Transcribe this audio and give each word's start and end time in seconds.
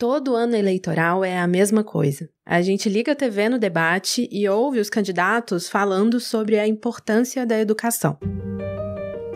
Todo 0.00 0.34
ano 0.34 0.56
eleitoral 0.56 1.22
é 1.22 1.38
a 1.38 1.46
mesma 1.46 1.84
coisa. 1.84 2.26
A 2.46 2.62
gente 2.62 2.88
liga 2.88 3.12
a 3.12 3.14
TV 3.14 3.50
no 3.50 3.58
debate 3.58 4.26
e 4.32 4.48
ouve 4.48 4.80
os 4.80 4.88
candidatos 4.88 5.68
falando 5.68 6.18
sobre 6.18 6.58
a 6.58 6.66
importância 6.66 7.44
da 7.44 7.60
educação. 7.60 8.16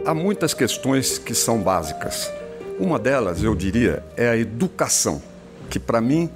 Há 0.06 0.14
muitas 0.14 0.54
questões 0.54 1.19
que 1.19 1.35
são 1.35 1.61
básicas. 1.61 2.32
Uma 2.80 2.98
delas, 2.98 3.42
eu 3.42 3.54
diria, 3.54 4.03
é 4.16 4.27
a 4.27 4.38
educação, 4.38 5.21
que 5.69 5.79
para 5.79 6.00
mim 6.00 6.30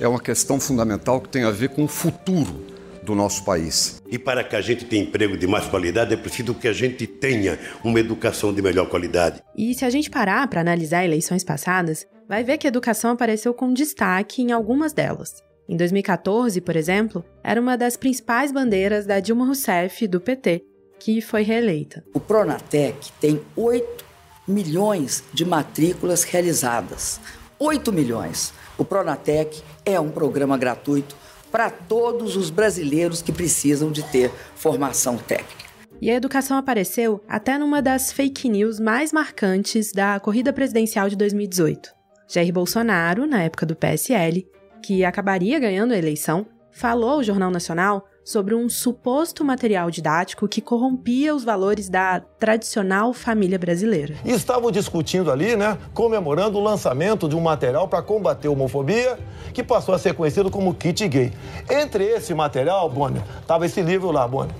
é 0.00 0.08
uma 0.08 0.18
questão 0.18 0.58
fundamental 0.58 1.20
que 1.20 1.28
tem 1.28 1.44
a 1.44 1.50
ver 1.50 1.68
com 1.68 1.84
o 1.84 1.88
futuro 1.88 2.64
do 3.02 3.14
nosso 3.14 3.44
país. 3.44 4.00
E 4.10 4.18
para 4.18 4.42
que 4.42 4.56
a 4.56 4.62
gente 4.62 4.86
tenha 4.86 5.02
emprego 5.02 5.36
de 5.36 5.46
mais 5.46 5.66
qualidade, 5.66 6.14
é 6.14 6.16
preciso 6.16 6.54
que 6.54 6.68
a 6.68 6.72
gente 6.72 7.06
tenha 7.06 7.58
uma 7.84 8.00
educação 8.00 8.50
de 8.50 8.62
melhor 8.62 8.88
qualidade. 8.88 9.42
E 9.54 9.74
se 9.74 9.84
a 9.84 9.90
gente 9.90 10.08
parar 10.08 10.48
para 10.48 10.62
analisar 10.62 11.04
eleições 11.04 11.44
passadas, 11.44 12.06
vai 12.28 12.42
ver 12.42 12.58
que 12.58 12.66
a 12.66 12.68
educação 12.68 13.12
apareceu 13.12 13.52
com 13.52 13.72
destaque 13.72 14.42
em 14.42 14.52
algumas 14.52 14.92
delas. 14.92 15.42
Em 15.68 15.76
2014, 15.76 16.60
por 16.60 16.76
exemplo, 16.76 17.24
era 17.42 17.60
uma 17.60 17.76
das 17.76 17.96
principais 17.96 18.52
bandeiras 18.52 19.06
da 19.06 19.20
Dilma 19.20 19.46
Rousseff 19.46 20.06
do 20.06 20.20
PT, 20.20 20.62
que 20.98 21.20
foi 21.20 21.42
reeleita. 21.42 22.04
O 22.14 22.20
Pronatec 22.20 23.12
tem 23.20 23.40
8 23.56 24.04
milhões 24.46 25.24
de 25.32 25.44
matrículas 25.44 26.22
realizadas. 26.22 27.20
8 27.58 27.92
milhões. 27.92 28.52
O 28.76 28.84
Pronatec 28.84 29.62
é 29.86 29.98
um 29.98 30.10
programa 30.10 30.58
gratuito 30.58 31.16
para 31.50 31.70
todos 31.70 32.36
os 32.36 32.50
brasileiros 32.50 33.22
que 33.22 33.32
precisam 33.32 33.90
de 33.90 34.02
ter 34.02 34.30
formação 34.56 35.16
técnica. 35.16 35.64
E 36.00 36.10
a 36.10 36.14
educação 36.14 36.58
apareceu 36.58 37.22
até 37.28 37.56
numa 37.56 37.80
das 37.80 38.12
fake 38.12 38.48
news 38.48 38.80
mais 38.80 39.12
marcantes 39.12 39.92
da 39.92 40.18
corrida 40.20 40.52
presidencial 40.52 41.08
de 41.08 41.16
2018. 41.16 42.03
Jair 42.28 42.52
Bolsonaro, 42.52 43.26
na 43.26 43.42
época 43.42 43.66
do 43.66 43.76
PSL, 43.76 44.46
que 44.82 45.04
acabaria 45.04 45.58
ganhando 45.58 45.92
a 45.92 45.98
eleição, 45.98 46.46
falou 46.70 47.10
ao 47.10 47.22
Jornal 47.22 47.50
Nacional 47.50 48.04
sobre 48.24 48.54
um 48.54 48.68
suposto 48.68 49.44
material 49.44 49.90
didático 49.90 50.48
que 50.48 50.62
corrompia 50.62 51.34
os 51.34 51.44
valores 51.44 51.90
da 51.90 52.20
tradicional 52.20 53.12
família 53.12 53.58
brasileira. 53.58 54.14
E 54.24 54.30
estavam 54.30 54.70
discutindo 54.70 55.30
ali, 55.30 55.54
né, 55.54 55.76
comemorando 55.92 56.58
o 56.58 56.62
lançamento 56.62 57.28
de 57.28 57.36
um 57.36 57.40
material 57.40 57.86
para 57.86 58.02
combater 58.02 58.48
a 58.48 58.50
homofobia, 58.50 59.18
que 59.52 59.62
passou 59.62 59.94
a 59.94 59.98
ser 59.98 60.14
conhecido 60.14 60.50
como 60.50 60.74
kit 60.74 61.06
gay. 61.06 61.32
Entre 61.70 62.04
esse 62.04 62.34
material, 62.34 62.88
Bonner, 62.88 63.22
estava 63.40 63.66
esse 63.66 63.82
livro 63.82 64.10
lá, 64.10 64.26
Bonner. 64.26 64.54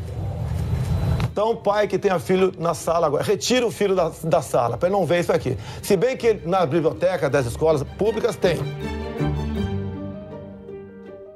Então, 1.35 1.57
pai 1.57 1.89
que 1.89 1.99
tenha 1.99 2.17
filho 2.21 2.53
na 2.61 2.75
sala 2.75 3.09
agora, 3.09 3.25
retira 3.25 3.67
o 3.67 3.71
filho 3.73 3.97
da, 3.97 4.09
da 4.23 4.41
sala, 4.41 4.79
para 4.79 4.89
ele 4.89 4.97
não 4.97 5.05
ver 5.05 5.19
isso 5.19 5.33
aqui. 5.33 5.57
Se 5.83 5.97
bem 5.97 6.17
que 6.17 6.35
na 6.47 6.65
biblioteca 6.65 7.29
das 7.29 7.45
escolas 7.45 7.83
públicas 7.83 8.37
tem. 8.37 8.57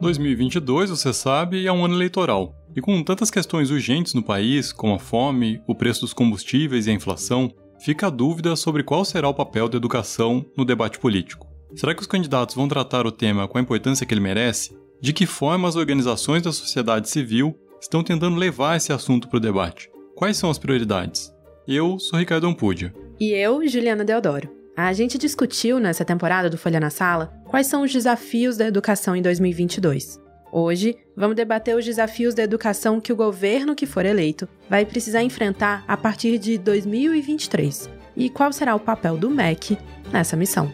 2022, 0.00 0.90
você 0.90 1.12
sabe, 1.12 1.66
é 1.66 1.72
um 1.72 1.84
ano 1.84 1.96
eleitoral. 1.96 2.54
E 2.76 2.80
com 2.80 3.02
tantas 3.02 3.28
questões 3.28 3.72
urgentes 3.72 4.14
no 4.14 4.22
país, 4.22 4.72
como 4.72 4.94
a 4.94 5.00
fome, 5.00 5.60
o 5.66 5.74
preço 5.74 6.02
dos 6.02 6.12
combustíveis 6.12 6.86
e 6.86 6.90
a 6.90 6.94
inflação, 6.94 7.52
fica 7.80 8.06
a 8.06 8.10
dúvida 8.10 8.54
sobre 8.54 8.84
qual 8.84 9.04
será 9.04 9.28
o 9.28 9.34
papel 9.34 9.68
da 9.68 9.78
educação 9.78 10.46
no 10.56 10.64
debate 10.64 11.00
político. 11.00 11.48
Será 11.74 11.92
que 11.92 12.02
os 12.02 12.06
candidatos 12.06 12.54
vão 12.54 12.68
tratar 12.68 13.04
o 13.04 13.10
tema 13.10 13.48
com 13.48 13.58
a 13.58 13.60
importância 13.60 14.06
que 14.06 14.14
ele 14.14 14.20
merece? 14.20 14.78
De 15.00 15.12
que 15.12 15.26
forma 15.26 15.66
as 15.66 15.74
organizações 15.74 16.42
da 16.42 16.52
sociedade 16.52 17.10
civil 17.10 17.58
estão 17.80 18.02
tentando 18.02 18.36
levar 18.36 18.76
esse 18.76 18.92
assunto 18.92 19.28
para 19.28 19.36
o 19.36 19.40
debate? 19.40 19.90
Quais 20.14 20.36
são 20.36 20.50
as 20.50 20.58
prioridades? 20.58 21.32
Eu 21.66 21.98
sou 21.98 22.18
Ricardo 22.18 22.46
Ampudia. 22.46 22.94
E 23.20 23.30
eu, 23.32 23.66
Juliana 23.68 24.04
Deodoro. 24.04 24.48
A 24.76 24.92
gente 24.92 25.18
discutiu 25.18 25.78
nessa 25.78 26.04
temporada 26.04 26.48
do 26.48 26.56
Folha 26.56 26.78
na 26.78 26.90
Sala 26.90 27.32
quais 27.46 27.66
são 27.66 27.82
os 27.82 27.92
desafios 27.92 28.56
da 28.56 28.66
educação 28.66 29.16
em 29.16 29.22
2022. 29.22 30.20
Hoje, 30.50 30.96
vamos 31.16 31.36
debater 31.36 31.76
os 31.76 31.84
desafios 31.84 32.34
da 32.34 32.42
educação 32.42 33.00
que 33.00 33.12
o 33.12 33.16
governo 33.16 33.74
que 33.74 33.86
for 33.86 34.06
eleito 34.06 34.48
vai 34.68 34.86
precisar 34.86 35.22
enfrentar 35.22 35.84
a 35.86 35.96
partir 35.96 36.38
de 36.38 36.56
2023 36.56 37.90
e 38.16 38.30
qual 38.30 38.52
será 38.52 38.74
o 38.74 38.80
papel 38.80 39.16
do 39.16 39.28
MEC 39.28 39.76
nessa 40.12 40.36
missão. 40.36 40.72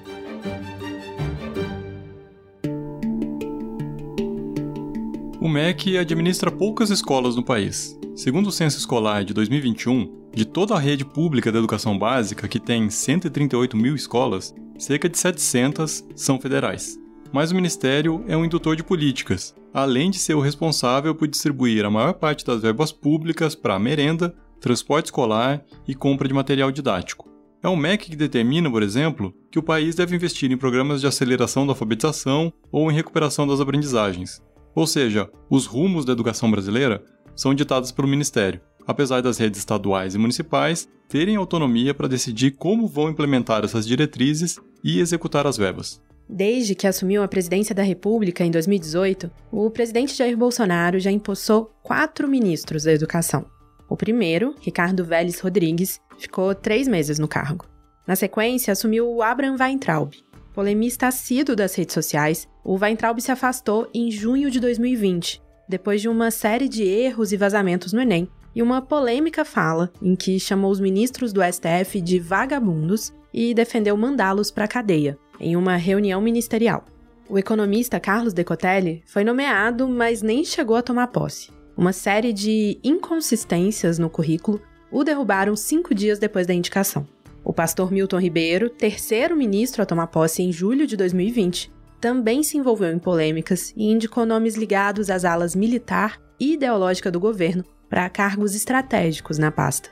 O 5.44 5.48
MEC 5.48 5.98
administra 5.98 6.50
poucas 6.50 6.88
escolas 6.88 7.36
no 7.36 7.44
país. 7.44 8.00
Segundo 8.16 8.46
o 8.46 8.50
censo 8.50 8.78
escolar 8.78 9.26
de 9.26 9.34
2021, 9.34 10.30
de 10.34 10.46
toda 10.46 10.74
a 10.74 10.78
rede 10.78 11.04
pública 11.04 11.52
de 11.52 11.58
educação 11.58 11.98
básica, 11.98 12.48
que 12.48 12.58
tem 12.58 12.88
138 12.88 13.76
mil 13.76 13.94
escolas, 13.94 14.54
cerca 14.78 15.06
de 15.06 15.18
700 15.18 16.02
são 16.16 16.40
federais. 16.40 16.98
Mas 17.30 17.50
o 17.50 17.54
Ministério 17.54 18.24
é 18.26 18.34
um 18.34 18.42
indutor 18.42 18.74
de 18.74 18.82
políticas, 18.82 19.54
além 19.74 20.10
de 20.10 20.16
ser 20.16 20.32
o 20.32 20.40
responsável 20.40 21.14
por 21.14 21.28
distribuir 21.28 21.84
a 21.84 21.90
maior 21.90 22.14
parte 22.14 22.42
das 22.42 22.62
verbas 22.62 22.90
públicas 22.90 23.54
para 23.54 23.78
merenda, 23.78 24.34
transporte 24.58 25.08
escolar 25.08 25.62
e 25.86 25.94
compra 25.94 26.26
de 26.26 26.32
material 26.32 26.72
didático. 26.72 27.28
É 27.62 27.68
o 27.68 27.76
MEC 27.76 28.08
que 28.08 28.16
determina, 28.16 28.70
por 28.70 28.82
exemplo, 28.82 29.34
que 29.50 29.58
o 29.58 29.62
país 29.62 29.94
deve 29.94 30.16
investir 30.16 30.50
em 30.50 30.56
programas 30.56 31.02
de 31.02 31.06
aceleração 31.06 31.66
da 31.66 31.72
alfabetização 31.72 32.50
ou 32.72 32.90
em 32.90 32.94
recuperação 32.94 33.46
das 33.46 33.60
aprendizagens. 33.60 34.40
Ou 34.74 34.86
seja, 34.86 35.30
os 35.48 35.66
rumos 35.66 36.04
da 36.04 36.12
educação 36.12 36.50
brasileira 36.50 37.02
são 37.34 37.54
ditados 37.54 37.92
pelo 37.92 38.08
Ministério 38.08 38.60
apesar 38.86 39.22
das 39.22 39.38
redes 39.38 39.58
estaduais 39.58 40.14
e 40.14 40.18
municipais 40.18 40.88
terem 41.08 41.36
autonomia 41.36 41.94
para 41.94 42.08
decidir 42.08 42.52
como 42.52 42.86
vão 42.86 43.10
implementar 43.10 43.64
essas 43.64 43.86
diretrizes 43.86 44.58
e 44.82 45.00
executar 45.00 45.46
as 45.46 45.56
verbas. 45.56 46.02
Desde 46.28 46.74
que 46.74 46.86
assumiu 46.86 47.22
a 47.22 47.28
presidência 47.28 47.74
da 47.74 47.82
República 47.82 48.44
em 48.44 48.50
2018, 48.50 49.30
o 49.52 49.70
presidente 49.70 50.14
Jair 50.14 50.36
Bolsonaro 50.36 50.98
já 50.98 51.10
empossou 51.10 51.70
quatro 51.82 52.26
ministros 52.26 52.84
da 52.84 52.92
educação. 52.92 53.44
O 53.88 53.96
primeiro, 53.96 54.54
Ricardo 54.60 55.04
Vélez 55.04 55.38
Rodrigues, 55.40 56.00
ficou 56.18 56.54
três 56.54 56.88
meses 56.88 57.18
no 57.18 57.28
cargo. 57.28 57.66
Na 58.06 58.16
sequência, 58.16 58.72
assumiu 58.72 59.10
o 59.10 59.22
Abraham 59.22 59.56
Weintraub. 59.60 60.14
Polemista 60.54 61.08
assíduo 61.08 61.56
das 61.56 61.74
redes 61.74 61.92
sociais, 61.92 62.48
o 62.62 62.78
Weintraub 62.78 63.20
se 63.20 63.32
afastou 63.32 63.90
em 63.92 64.08
junho 64.08 64.48
de 64.52 64.60
2020, 64.60 65.42
depois 65.68 66.00
de 66.00 66.08
uma 66.08 66.30
série 66.30 66.68
de 66.68 66.84
erros 66.84 67.32
e 67.32 67.36
vazamentos 67.36 67.92
no 67.92 68.00
Enem, 68.00 68.28
e 68.54 68.62
uma 68.62 68.80
polêmica 68.80 69.44
fala 69.44 69.92
em 70.00 70.14
que 70.14 70.38
chamou 70.38 70.70
os 70.70 70.78
ministros 70.78 71.32
do 71.32 71.40
STF 71.42 72.00
de 72.00 72.20
vagabundos 72.20 73.12
e 73.32 73.52
defendeu 73.52 73.96
mandá-los 73.96 74.52
para 74.52 74.66
a 74.66 74.68
cadeia, 74.68 75.18
em 75.40 75.56
uma 75.56 75.74
reunião 75.74 76.20
ministerial. 76.20 76.84
O 77.28 77.36
economista 77.36 77.98
Carlos 77.98 78.32
Decotelli 78.32 79.02
foi 79.06 79.24
nomeado, 79.24 79.88
mas 79.88 80.22
nem 80.22 80.44
chegou 80.44 80.76
a 80.76 80.82
tomar 80.82 81.08
posse. 81.08 81.50
Uma 81.76 81.92
série 81.92 82.32
de 82.32 82.78
inconsistências 82.84 83.98
no 83.98 84.08
currículo 84.08 84.62
o 84.92 85.02
derrubaram 85.02 85.56
cinco 85.56 85.92
dias 85.92 86.20
depois 86.20 86.46
da 86.46 86.54
indicação. 86.54 87.04
O 87.44 87.52
pastor 87.52 87.92
Milton 87.92 88.18
Ribeiro, 88.18 88.70
terceiro 88.70 89.36
ministro 89.36 89.82
a 89.82 89.86
tomar 89.86 90.06
posse 90.06 90.42
em 90.42 90.50
julho 90.50 90.86
de 90.86 90.96
2020, 90.96 91.70
também 92.00 92.42
se 92.42 92.56
envolveu 92.56 92.90
em 92.90 92.98
polêmicas 92.98 93.72
e 93.76 93.84
indicou 93.84 94.24
nomes 94.24 94.56
ligados 94.56 95.10
às 95.10 95.24
alas 95.24 95.54
militar 95.54 96.18
e 96.40 96.54
ideológica 96.54 97.10
do 97.10 97.20
governo 97.20 97.62
para 97.88 98.08
cargos 98.08 98.54
estratégicos 98.54 99.38
na 99.38 99.50
pasta. 99.50 99.90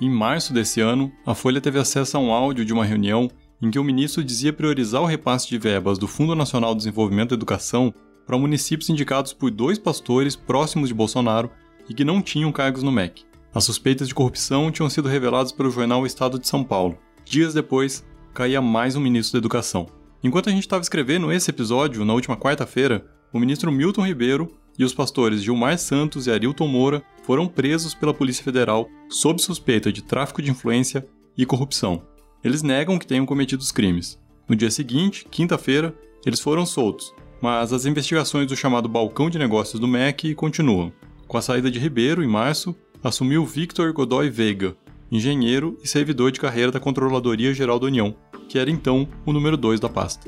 Em 0.00 0.08
março 0.08 0.52
desse 0.52 0.80
ano, 0.80 1.12
a 1.26 1.34
Folha 1.34 1.60
teve 1.60 1.78
acesso 1.78 2.16
a 2.16 2.20
um 2.20 2.32
áudio 2.32 2.64
de 2.64 2.72
uma 2.72 2.84
reunião 2.84 3.28
em 3.60 3.70
que 3.70 3.78
o 3.78 3.84
ministro 3.84 4.22
dizia 4.22 4.52
priorizar 4.52 5.02
o 5.02 5.06
repasse 5.06 5.48
de 5.48 5.58
verbas 5.58 5.98
do 5.98 6.06
Fundo 6.06 6.34
Nacional 6.34 6.74
de 6.74 6.78
Desenvolvimento 6.78 7.30
da 7.30 7.36
Educação 7.36 7.92
para 8.26 8.38
municípios 8.38 8.88
indicados 8.88 9.32
por 9.32 9.50
dois 9.50 9.78
pastores 9.78 10.36
próximos 10.36 10.88
de 10.88 10.94
Bolsonaro 10.94 11.50
e 11.88 11.94
que 11.94 12.04
não 12.04 12.22
tinham 12.22 12.52
cargos 12.52 12.82
no 12.82 12.92
MEC. 12.92 13.24
As 13.54 13.62
suspeitas 13.62 14.08
de 14.08 14.14
corrupção 14.14 14.68
tinham 14.72 14.90
sido 14.90 15.06
reveladas 15.06 15.52
pelo 15.52 15.70
jornal 15.70 16.04
Estado 16.04 16.40
de 16.40 16.48
São 16.48 16.64
Paulo. 16.64 16.98
Dias 17.24 17.54
depois, 17.54 18.04
caía 18.34 18.60
mais 18.60 18.96
um 18.96 19.00
ministro 19.00 19.34
da 19.34 19.38
Educação. 19.38 19.86
Enquanto 20.24 20.48
a 20.48 20.52
gente 20.52 20.64
estava 20.64 20.82
escrevendo 20.82 21.30
esse 21.30 21.50
episódio, 21.50 22.04
na 22.04 22.14
última 22.14 22.36
quarta-feira, 22.36 23.06
o 23.32 23.38
ministro 23.38 23.70
Milton 23.70 24.04
Ribeiro 24.04 24.52
e 24.76 24.84
os 24.84 24.92
pastores 24.92 25.40
Gilmar 25.40 25.78
Santos 25.78 26.26
e 26.26 26.32
Arilton 26.32 26.66
Moura 26.66 27.00
foram 27.22 27.46
presos 27.46 27.94
pela 27.94 28.12
Polícia 28.12 28.42
Federal 28.42 28.88
sob 29.08 29.40
suspeita 29.40 29.92
de 29.92 30.02
tráfico 30.02 30.42
de 30.42 30.50
influência 30.50 31.06
e 31.38 31.46
corrupção. 31.46 32.02
Eles 32.42 32.60
negam 32.60 32.98
que 32.98 33.06
tenham 33.06 33.24
cometido 33.24 33.62
os 33.62 33.70
crimes. 33.70 34.18
No 34.48 34.56
dia 34.56 34.70
seguinte, 34.70 35.26
quinta-feira, 35.30 35.94
eles 36.26 36.40
foram 36.40 36.66
soltos, 36.66 37.14
mas 37.40 37.72
as 37.72 37.86
investigações 37.86 38.48
do 38.48 38.56
chamado 38.56 38.88
balcão 38.88 39.30
de 39.30 39.38
negócios 39.38 39.78
do 39.78 39.86
MEC 39.86 40.34
continuam. 40.34 40.92
Com 41.28 41.38
a 41.38 41.42
saída 41.42 41.70
de 41.70 41.78
Ribeiro, 41.78 42.22
em 42.22 42.28
março, 42.28 42.74
assumiu 43.04 43.44
Victor 43.44 43.92
Godoy 43.92 44.30
Veiga, 44.30 44.74
engenheiro 45.12 45.78
e 45.82 45.86
servidor 45.86 46.32
de 46.32 46.40
carreira 46.40 46.72
da 46.72 46.80
Controladoria 46.80 47.52
Geral 47.52 47.78
da 47.78 47.86
União, 47.86 48.16
que 48.48 48.58
era 48.58 48.70
então 48.70 49.06
o 49.26 49.32
número 49.32 49.58
2 49.58 49.78
da 49.78 49.90
pasta. 49.90 50.26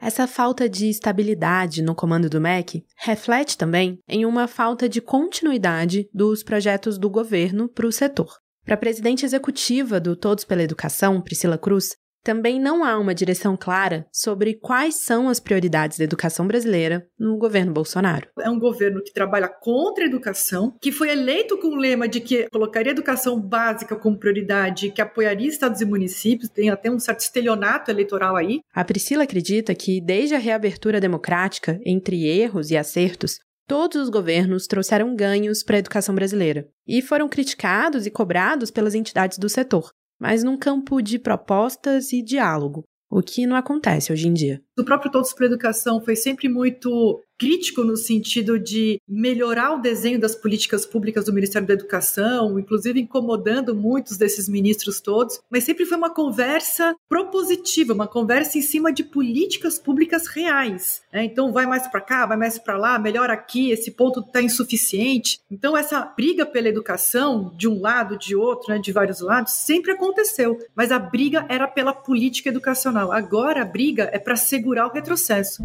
Essa 0.00 0.26
falta 0.26 0.68
de 0.68 0.88
estabilidade 0.88 1.82
no 1.82 1.94
comando 1.94 2.28
do 2.28 2.40
MEC 2.40 2.84
reflete 2.96 3.56
também 3.56 4.00
em 4.08 4.26
uma 4.26 4.48
falta 4.48 4.88
de 4.88 5.00
continuidade 5.00 6.08
dos 6.12 6.42
projetos 6.42 6.98
do 6.98 7.08
governo 7.08 7.68
para 7.68 7.86
o 7.86 7.92
setor. 7.92 8.38
Para 8.64 8.74
a 8.74 8.78
presidente 8.78 9.24
executiva 9.24 10.00
do 10.00 10.16
Todos 10.16 10.44
pela 10.44 10.62
Educação, 10.62 11.20
Priscila 11.20 11.56
Cruz, 11.56 11.96
também 12.22 12.60
não 12.60 12.84
há 12.84 12.98
uma 12.98 13.14
direção 13.14 13.56
clara 13.56 14.06
sobre 14.12 14.54
quais 14.54 15.02
são 15.02 15.28
as 15.28 15.40
prioridades 15.40 15.98
da 15.98 16.04
educação 16.04 16.46
brasileira 16.46 17.06
no 17.18 17.38
governo 17.38 17.72
Bolsonaro. 17.72 18.28
É 18.40 18.50
um 18.50 18.58
governo 18.58 19.02
que 19.02 19.12
trabalha 19.12 19.48
contra 19.48 20.04
a 20.04 20.06
educação, 20.06 20.76
que 20.80 20.92
foi 20.92 21.10
eleito 21.10 21.58
com 21.58 21.68
o 21.68 21.76
lema 21.76 22.08
de 22.08 22.20
que 22.20 22.48
colocaria 22.50 22.92
a 22.92 22.94
educação 22.94 23.40
básica 23.40 23.96
como 23.96 24.18
prioridade, 24.18 24.90
que 24.90 25.00
apoiaria 25.00 25.48
estados 25.48 25.80
e 25.80 25.84
municípios, 25.84 26.50
tem 26.50 26.70
até 26.70 26.90
um 26.90 26.98
certo 26.98 27.20
estelionato 27.20 27.90
eleitoral 27.90 28.36
aí. 28.36 28.60
A 28.74 28.84
Priscila 28.84 29.24
acredita 29.24 29.74
que, 29.74 30.00
desde 30.00 30.34
a 30.34 30.38
reabertura 30.38 31.00
democrática, 31.00 31.78
entre 31.84 32.26
erros 32.26 32.70
e 32.70 32.76
acertos, 32.76 33.38
todos 33.66 34.02
os 34.02 34.08
governos 34.08 34.66
trouxeram 34.66 35.14
ganhos 35.14 35.62
para 35.62 35.76
a 35.76 35.78
educação 35.78 36.14
brasileira 36.14 36.66
e 36.86 37.02
foram 37.02 37.28
criticados 37.28 38.06
e 38.06 38.10
cobrados 38.10 38.70
pelas 38.70 38.94
entidades 38.94 39.36
do 39.38 39.48
setor, 39.48 39.90
mas 40.18 40.42
num 40.42 40.56
campo 40.56 41.00
de 41.00 41.18
propostas 41.18 42.12
e 42.12 42.22
diálogo, 42.22 42.84
o 43.10 43.22
que 43.22 43.46
não 43.46 43.56
acontece 43.56 44.12
hoje 44.12 44.28
em 44.28 44.32
dia. 44.32 44.62
O 44.78 44.84
próprio 44.84 45.10
Todos 45.10 45.32
para 45.32 45.46
a 45.46 45.48
Educação 45.48 46.00
foi 46.00 46.16
sempre 46.16 46.48
muito 46.48 47.22
crítico 47.38 47.84
no 47.84 47.96
sentido 47.96 48.58
de 48.58 49.00
melhorar 49.08 49.74
o 49.74 49.80
desenho 49.80 50.20
das 50.20 50.34
políticas 50.34 50.84
públicas 50.84 51.24
do 51.24 51.32
Ministério 51.32 51.68
da 51.68 51.74
Educação, 51.74 52.58
inclusive 52.58 53.00
incomodando 53.00 53.74
muitos 53.74 54.16
desses 54.16 54.48
ministros 54.48 55.00
todos, 55.00 55.40
mas 55.48 55.64
sempre 55.64 55.86
foi 55.86 55.96
uma 55.96 56.10
conversa 56.10 56.96
propositiva, 57.08 57.94
uma 57.94 58.08
conversa 58.08 58.58
em 58.58 58.62
cima 58.62 58.92
de 58.92 59.04
políticas 59.04 59.78
públicas 59.78 60.26
reais. 60.26 61.00
Né? 61.12 61.24
Então, 61.24 61.52
vai 61.52 61.66
mais 61.66 61.86
para 61.86 62.00
cá, 62.00 62.26
vai 62.26 62.36
mais 62.36 62.58
para 62.58 62.76
lá, 62.76 62.98
melhor 62.98 63.30
aqui, 63.30 63.70
esse 63.70 63.90
ponto 63.90 64.20
está 64.20 64.42
insuficiente. 64.42 65.40
Então, 65.50 65.76
essa 65.76 66.00
briga 66.00 66.44
pela 66.44 66.68
educação, 66.68 67.54
de 67.56 67.68
um 67.68 67.80
lado, 67.80 68.18
de 68.18 68.34
outro, 68.34 68.72
né, 68.72 68.78
de 68.78 68.92
vários 68.92 69.20
lados, 69.20 69.52
sempre 69.52 69.92
aconteceu, 69.92 70.58
mas 70.74 70.90
a 70.90 70.98
briga 70.98 71.46
era 71.48 71.68
pela 71.68 71.92
política 71.92 72.48
educacional. 72.48 73.12
Agora, 73.12 73.62
a 73.62 73.64
briga 73.64 74.10
é 74.12 74.18
para 74.18 74.36
segurar 74.36 74.86
o 74.86 74.92
retrocesso. 74.92 75.62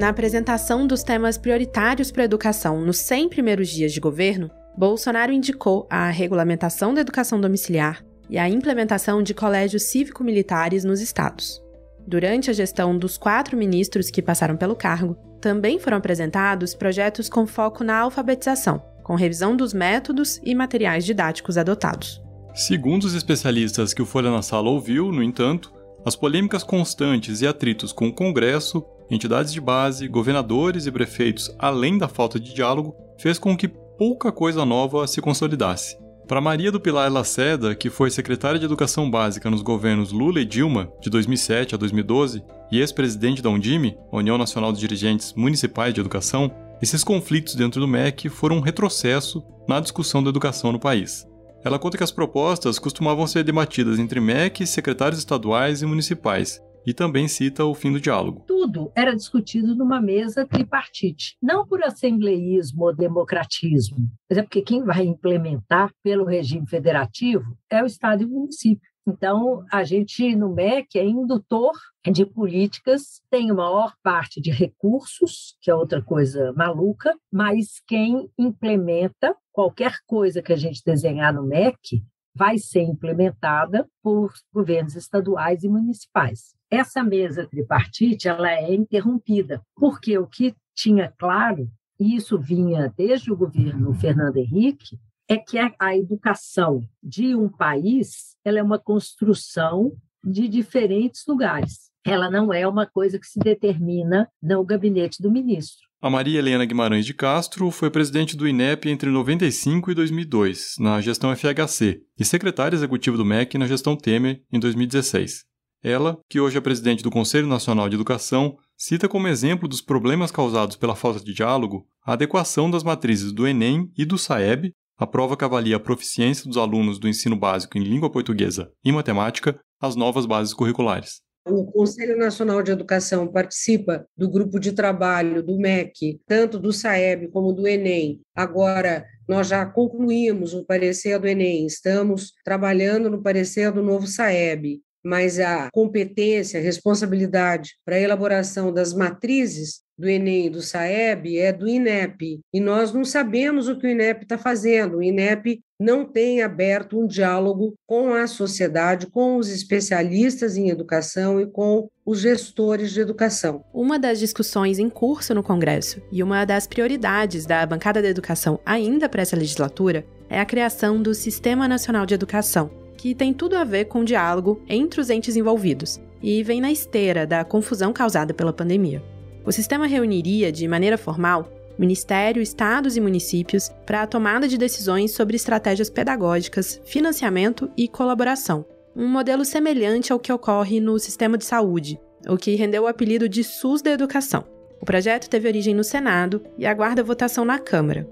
Na 0.00 0.08
apresentação 0.08 0.86
dos 0.86 1.02
temas 1.02 1.36
prioritários 1.36 2.10
para 2.10 2.22
a 2.22 2.24
educação 2.24 2.80
nos 2.80 2.96
100 2.96 3.28
primeiros 3.28 3.68
dias 3.68 3.92
de 3.92 4.00
governo, 4.00 4.50
Bolsonaro 4.74 5.30
indicou 5.30 5.86
a 5.90 6.08
regulamentação 6.08 6.94
da 6.94 7.02
educação 7.02 7.38
domiciliar 7.38 8.02
e 8.30 8.38
a 8.38 8.48
implementação 8.48 9.22
de 9.22 9.34
colégios 9.34 9.82
cívico-militares 9.82 10.84
nos 10.84 11.02
estados. 11.02 11.62
Durante 12.06 12.48
a 12.48 12.54
gestão 12.54 12.96
dos 12.96 13.18
quatro 13.18 13.58
ministros 13.58 14.10
que 14.10 14.22
passaram 14.22 14.56
pelo 14.56 14.74
cargo, 14.74 15.18
também 15.38 15.78
foram 15.78 15.98
apresentados 15.98 16.74
projetos 16.74 17.28
com 17.28 17.46
foco 17.46 17.84
na 17.84 17.98
alfabetização, 17.98 18.82
com 19.04 19.14
revisão 19.14 19.54
dos 19.54 19.74
métodos 19.74 20.40
e 20.42 20.54
materiais 20.54 21.04
didáticos 21.04 21.58
adotados. 21.58 22.22
Segundo 22.54 23.04
os 23.04 23.12
especialistas 23.12 23.92
que 23.92 24.00
o 24.00 24.06
Folha 24.06 24.30
na 24.30 24.40
Sala 24.40 24.70
ouviu, 24.70 25.12
no 25.12 25.22
entanto, 25.22 25.70
as 26.06 26.16
polêmicas 26.16 26.64
constantes 26.64 27.42
e 27.42 27.46
atritos 27.46 27.92
com 27.92 28.08
o 28.08 28.14
Congresso 28.14 28.82
entidades 29.10 29.52
de 29.52 29.60
base, 29.60 30.06
governadores 30.08 30.86
e 30.86 30.92
prefeitos, 30.92 31.54
além 31.58 31.98
da 31.98 32.08
falta 32.08 32.38
de 32.38 32.54
diálogo, 32.54 32.94
fez 33.18 33.38
com 33.38 33.56
que 33.56 33.68
pouca 33.68 34.30
coisa 34.30 34.64
nova 34.64 35.06
se 35.06 35.20
consolidasse. 35.20 35.98
Para 36.26 36.40
Maria 36.40 36.70
do 36.70 36.78
Pilar 36.80 37.12
Laceda, 37.12 37.74
que 37.74 37.90
foi 37.90 38.08
secretária 38.08 38.58
de 38.58 38.64
Educação 38.64 39.10
Básica 39.10 39.50
nos 39.50 39.62
governos 39.62 40.12
Lula 40.12 40.40
e 40.40 40.44
Dilma, 40.44 40.88
de 41.00 41.10
2007 41.10 41.74
a 41.74 41.78
2012, 41.78 42.42
e 42.70 42.78
ex-presidente 42.78 43.42
da 43.42 43.50
Undime, 43.50 43.98
União 44.12 44.38
Nacional 44.38 44.72
de 44.72 44.78
Dirigentes 44.78 45.34
Municipais 45.34 45.92
de 45.92 46.00
Educação, 46.00 46.50
esses 46.80 47.02
conflitos 47.02 47.56
dentro 47.56 47.80
do 47.80 47.88
MEC 47.88 48.28
foram 48.28 48.58
um 48.58 48.60
retrocesso 48.60 49.42
na 49.68 49.80
discussão 49.80 50.22
da 50.22 50.30
educação 50.30 50.70
no 50.70 50.78
país. 50.78 51.26
Ela 51.64 51.78
conta 51.78 51.98
que 51.98 52.04
as 52.04 52.12
propostas 52.12 52.78
costumavam 52.78 53.26
ser 53.26 53.44
debatidas 53.44 53.98
entre 53.98 54.20
MEC, 54.20 54.66
secretários 54.66 55.18
estaduais 55.18 55.82
e 55.82 55.86
municipais, 55.86 56.62
e 56.86 56.94
também 56.94 57.28
cita 57.28 57.64
o 57.64 57.74
fim 57.74 57.92
do 57.92 58.00
diálogo. 58.00 58.44
Tudo 58.46 58.90
era 58.94 59.14
discutido 59.14 59.74
numa 59.74 60.00
mesa 60.00 60.46
tripartite, 60.46 61.36
não 61.42 61.66
por 61.66 61.82
assembleísmo 61.82 62.84
ou 62.84 62.94
democratismo, 62.94 64.08
mas 64.28 64.38
é 64.38 64.42
porque 64.42 64.62
quem 64.62 64.84
vai 64.84 65.04
implementar 65.04 65.92
pelo 66.02 66.24
regime 66.24 66.66
federativo 66.66 67.56
é 67.70 67.82
o 67.82 67.86
Estado 67.86 68.22
e 68.22 68.26
o 68.26 68.30
município. 68.30 68.90
Então, 69.06 69.64
a 69.72 69.82
gente 69.82 70.36
no 70.36 70.54
MEC 70.54 70.98
é 70.98 71.04
indutor 71.04 71.72
de 72.12 72.24
políticas, 72.24 73.20
tem 73.30 73.50
a 73.50 73.54
maior 73.54 73.94
parte 74.02 74.40
de 74.40 74.50
recursos, 74.50 75.56
que 75.60 75.70
é 75.70 75.74
outra 75.74 76.02
coisa 76.02 76.52
maluca, 76.52 77.16
mas 77.32 77.80
quem 77.86 78.30
implementa 78.38 79.34
qualquer 79.50 79.96
coisa 80.06 80.42
que 80.42 80.52
a 80.52 80.56
gente 80.56 80.82
desenhar 80.84 81.34
no 81.34 81.42
MEC 81.42 82.04
vai 82.34 82.58
ser 82.58 82.82
implementada 82.82 83.88
por 84.02 84.32
governos 84.52 84.94
estaduais 84.94 85.64
e 85.64 85.68
municipais. 85.68 86.54
Essa 86.70 87.02
mesa 87.02 87.44
tripartite 87.46 88.28
ela 88.28 88.48
é 88.48 88.72
interrompida, 88.72 89.60
porque 89.74 90.16
o 90.16 90.26
que 90.26 90.54
tinha 90.74 91.12
claro, 91.18 91.68
e 91.98 92.14
isso 92.14 92.38
vinha 92.38 92.92
desde 92.96 93.32
o 93.32 93.36
governo 93.36 93.92
Fernando 93.92 94.36
Henrique, 94.36 94.96
é 95.28 95.36
que 95.36 95.58
a 95.58 95.96
educação 95.96 96.82
de 97.02 97.34
um 97.34 97.48
país 97.48 98.36
ela 98.44 98.60
é 98.60 98.62
uma 98.62 98.78
construção 98.78 99.92
de 100.24 100.46
diferentes 100.48 101.24
lugares. 101.26 101.90
Ela 102.06 102.30
não 102.30 102.52
é 102.52 102.66
uma 102.66 102.86
coisa 102.86 103.18
que 103.18 103.26
se 103.26 103.38
determina 103.38 104.28
no 104.40 104.64
gabinete 104.64 105.20
do 105.20 105.30
ministro. 105.30 105.90
A 106.00 106.08
Maria 106.08 106.38
Helena 106.38 106.64
Guimarães 106.64 107.04
de 107.04 107.12
Castro 107.12 107.70
foi 107.70 107.90
presidente 107.90 108.36
do 108.36 108.48
INEP 108.48 108.88
entre 108.88 109.10
95 109.10 109.90
e 109.90 109.94
2002, 109.94 110.76
na 110.78 111.00
gestão 111.00 111.34
FHC, 111.34 112.00
e 112.18 112.24
secretária 112.24 112.76
executiva 112.76 113.16
do 113.16 113.24
MEC 113.24 113.58
na 113.58 113.66
gestão 113.66 113.96
Temer 113.96 114.42
em 114.50 114.58
2016. 114.58 115.49
Ela, 115.82 116.18
que 116.28 116.38
hoje 116.38 116.58
é 116.58 116.60
presidente 116.60 117.02
do 117.02 117.10
Conselho 117.10 117.46
Nacional 117.46 117.88
de 117.88 117.94
Educação, 117.94 118.58
cita 118.76 119.08
como 119.08 119.28
exemplo 119.28 119.66
dos 119.66 119.80
problemas 119.80 120.30
causados 120.30 120.76
pela 120.76 120.94
falta 120.94 121.20
de 121.24 121.32
diálogo 121.32 121.86
a 122.04 122.12
adequação 122.12 122.70
das 122.70 122.82
matrizes 122.82 123.32
do 123.32 123.46
Enem 123.46 123.90
e 123.96 124.04
do 124.04 124.18
SAEB, 124.18 124.74
a 124.98 125.06
prova 125.06 125.38
que 125.38 125.44
avalia 125.44 125.76
a 125.76 125.80
proficiência 125.80 126.46
dos 126.46 126.58
alunos 126.58 126.98
do 126.98 127.08
ensino 127.08 127.34
básico 127.34 127.78
em 127.78 127.82
língua 127.82 128.10
portuguesa 128.10 128.70
e 128.84 128.92
matemática, 128.92 129.58
às 129.80 129.96
novas 129.96 130.26
bases 130.26 130.52
curriculares. 130.52 131.22
O 131.46 131.64
Conselho 131.72 132.18
Nacional 132.18 132.62
de 132.62 132.70
Educação 132.70 133.26
participa 133.26 134.06
do 134.14 134.30
grupo 134.30 134.60
de 134.60 134.72
trabalho 134.72 135.42
do 135.42 135.58
MEC, 135.58 136.20
tanto 136.26 136.58
do 136.58 136.70
SAEB 136.74 137.28
como 137.28 137.54
do 137.54 137.66
Enem. 137.66 138.20
Agora, 138.34 139.06
nós 139.26 139.48
já 139.48 139.64
concluímos 139.64 140.52
o 140.52 140.66
parecer 140.66 141.18
do 141.18 141.26
Enem, 141.26 141.64
estamos 141.64 142.32
trabalhando 142.44 143.08
no 143.08 143.22
parecer 143.22 143.72
do 143.72 143.82
novo 143.82 144.06
SAEB, 144.06 144.82
mas 145.04 145.38
a 145.38 145.68
competência, 145.72 146.60
a 146.60 146.62
responsabilidade 146.62 147.76
para 147.84 147.96
a 147.96 148.00
elaboração 148.00 148.72
das 148.72 148.92
matrizes 148.92 149.80
do 150.00 150.08
Enem 150.08 150.46
e 150.46 150.50
do 150.50 150.62
SAEB 150.62 151.38
é 151.38 151.52
do 151.52 151.68
INEP, 151.68 152.40
e 152.52 152.58
nós 152.58 152.92
não 152.92 153.04
sabemos 153.04 153.68
o 153.68 153.78
que 153.78 153.86
o 153.86 153.90
INEP 153.90 154.22
está 154.22 154.38
fazendo. 154.38 154.96
O 154.96 155.02
INEP 155.02 155.60
não 155.78 156.06
tem 156.06 156.42
aberto 156.42 156.98
um 156.98 157.06
diálogo 157.06 157.74
com 157.86 158.14
a 158.14 158.26
sociedade, 158.26 159.06
com 159.06 159.36
os 159.36 159.50
especialistas 159.50 160.56
em 160.56 160.70
educação 160.70 161.40
e 161.40 161.46
com 161.46 161.88
os 162.04 162.20
gestores 162.20 162.92
de 162.92 163.00
educação. 163.00 163.62
Uma 163.74 163.98
das 163.98 164.18
discussões 164.18 164.78
em 164.78 164.88
curso 164.88 165.34
no 165.34 165.42
Congresso 165.42 166.02
e 166.10 166.22
uma 166.22 166.44
das 166.44 166.66
prioridades 166.66 167.44
da 167.44 167.64
bancada 167.66 168.00
da 168.00 168.08
educação 168.08 168.58
ainda 168.64 169.08
para 169.08 169.22
essa 169.22 169.36
legislatura 169.36 170.04
é 170.28 170.40
a 170.40 170.46
criação 170.46 171.02
do 171.02 171.14
Sistema 171.14 171.66
Nacional 171.66 172.06
de 172.06 172.14
Educação, 172.14 172.70
que 173.00 173.14
tem 173.14 173.32
tudo 173.32 173.56
a 173.56 173.64
ver 173.64 173.86
com 173.86 174.00
o 174.00 174.04
diálogo 174.04 174.60
entre 174.68 175.00
os 175.00 175.08
entes 175.08 175.34
envolvidos 175.34 175.98
e 176.22 176.42
vem 176.42 176.60
na 176.60 176.70
esteira 176.70 177.26
da 177.26 177.42
confusão 177.42 177.94
causada 177.94 178.34
pela 178.34 178.52
pandemia. 178.52 179.02
O 179.42 179.50
sistema 179.50 179.86
reuniria, 179.86 180.52
de 180.52 180.68
maneira 180.68 180.98
formal, 180.98 181.50
Ministério, 181.78 182.42
estados 182.42 182.98
e 182.98 183.00
municípios 183.00 183.70
para 183.86 184.02
a 184.02 184.06
tomada 184.06 184.46
de 184.46 184.58
decisões 184.58 185.12
sobre 185.12 185.34
estratégias 185.34 185.88
pedagógicas, 185.88 186.78
financiamento 186.84 187.70
e 187.74 187.88
colaboração, 187.88 188.66
um 188.94 189.08
modelo 189.08 189.46
semelhante 189.46 190.12
ao 190.12 190.20
que 190.20 190.30
ocorre 190.30 190.78
no 190.78 190.98
sistema 190.98 191.38
de 191.38 191.46
saúde, 191.46 191.98
o 192.28 192.36
que 192.36 192.54
rendeu 192.54 192.82
o 192.82 192.86
apelido 192.86 193.30
de 193.30 193.42
SUS 193.42 193.80
da 193.80 193.92
Educação. 193.92 194.44
O 194.78 194.84
projeto 194.84 195.30
teve 195.30 195.48
origem 195.48 195.74
no 195.74 195.82
Senado 195.82 196.42
e 196.58 196.66
aguarda 196.66 197.02
votação 197.02 197.46
na 197.46 197.58
Câmara. 197.58 198.06